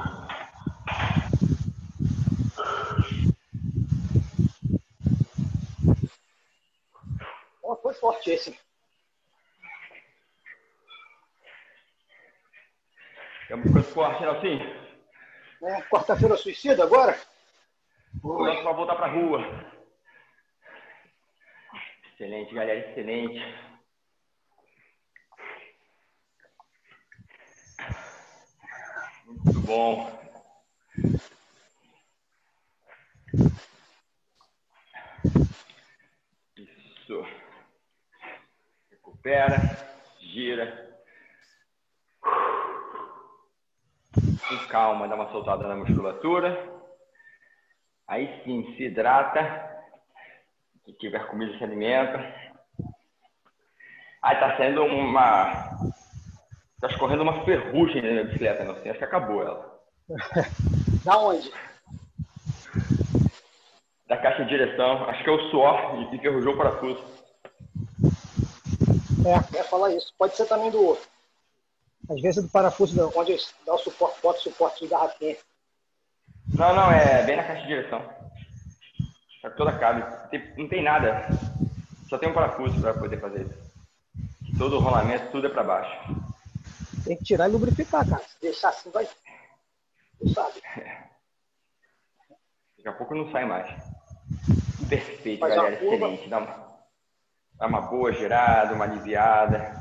ó, 7.64 7.76
foi 7.76 7.94
forte 7.94 8.32
esse. 8.32 8.60
Estamos 13.44 13.68
ficando 13.68 13.84
forte, 13.84 14.22
Nelson. 14.24 14.82
Né? 15.62 15.82
Quarta-feira 15.84 16.36
suicida 16.36 16.84
agora? 16.84 17.16
Nosso 18.24 18.64
vai 18.64 18.74
voltar 18.74 18.96
para 18.96 19.06
a 19.06 19.12
rua. 19.12 19.40
Excelente, 22.14 22.54
galera, 22.54 22.80
excelente. 22.80 23.40
Muito 29.26 29.60
bom. 29.62 30.22
Isso. 36.58 37.26
Recupera, 38.92 39.58
gira. 40.20 40.92
com 44.52 44.68
calma, 44.68 45.08
dá 45.08 45.16
uma 45.16 45.32
soltada 45.32 45.68
na 45.68 45.76
musculatura. 45.76 46.81
Aí 48.12 48.44
sim, 48.44 48.76
se 48.76 48.84
hidrata. 48.84 49.40
Se 50.84 50.92
tiver 50.98 51.26
comida, 51.28 51.58
se 51.58 51.64
alimenta. 51.64 52.18
Aí 54.22 54.36
tá 54.38 54.58
saindo 54.58 54.84
uma. 54.84 55.78
Tá 56.82 56.88
escorrendo 56.90 57.24
uma 57.24 57.46
ferrugem 57.46 58.02
na 58.02 58.24
bicicleta, 58.24 58.66
não 58.66 58.76
sei. 58.82 58.92
Acho 58.92 59.00
que 59.00 59.06
acabou 59.06 59.42
ela. 59.42 59.80
da 61.06 61.18
onde? 61.20 61.54
Da 64.08 64.18
caixa 64.18 64.44
de 64.44 64.50
direção. 64.50 65.06
Acho 65.06 65.24
que 65.24 65.30
é 65.30 65.34
o 65.34 65.50
suor 65.50 65.96
e 65.96 66.14
enferrujou 66.14 66.54
o 66.54 66.58
parafuso. 66.58 67.02
É, 69.26 69.56
ia 69.56 69.64
falar 69.64 69.94
isso. 69.94 70.14
Pode 70.18 70.36
ser 70.36 70.48
também 70.48 70.70
do. 70.70 70.98
Às 72.10 72.22
vezes 72.22 72.44
do 72.44 72.50
parafuso 72.50 73.10
onde 73.16 73.38
dá 73.66 73.74
o 73.74 73.78
suporte, 73.78 74.22
bota 74.22 74.40
o 74.40 74.42
suporte 74.42 74.82
de 74.82 74.90
garrafinha. 74.90 75.38
Não, 76.54 76.76
não, 76.76 76.92
é 76.92 77.24
bem 77.24 77.38
na 77.38 77.44
caixa 77.44 77.62
de 77.62 77.68
direção. 77.68 78.02
Tá 79.42 79.50
toda 79.52 79.78
cabe. 79.78 80.04
Não 80.58 80.68
tem 80.68 80.84
nada. 80.84 81.28
Só 82.10 82.18
tem 82.18 82.30
um 82.30 82.34
parafuso 82.34 82.80
para 82.82 82.94
poder 82.94 83.20
fazer 83.20 83.46
isso. 83.46 83.72
Todo 84.58 84.76
o 84.76 84.80
rolamento, 84.80 85.32
tudo 85.32 85.48
é 85.48 85.50
para 85.50 85.64
baixo. 85.64 85.98
Tem 87.06 87.18
que 87.18 87.24
tirar 87.24 87.50
e 87.50 87.52
lubrificar, 87.52 88.08
cara. 88.08 88.22
Se 88.24 88.40
deixar 88.42 88.70
assim, 88.70 88.92
vai. 88.92 89.08
Tu 90.20 90.30
sabe. 90.30 90.62
Daqui 92.78 92.88
a 92.88 92.94
pouco 92.94 93.16
não 93.16 93.32
sai 93.32 93.46
mais. 93.46 93.68
Perfeito, 94.88 95.40
Faz 95.40 95.56
galera. 95.56 95.76
Excelente. 95.76 96.30
Dá 96.30 96.38
uma, 96.40 96.78
dá 97.56 97.68
uma 97.68 97.82
boa 97.82 98.12
girada, 98.12 98.74
uma 98.74 98.86
aliviada. 98.86 99.81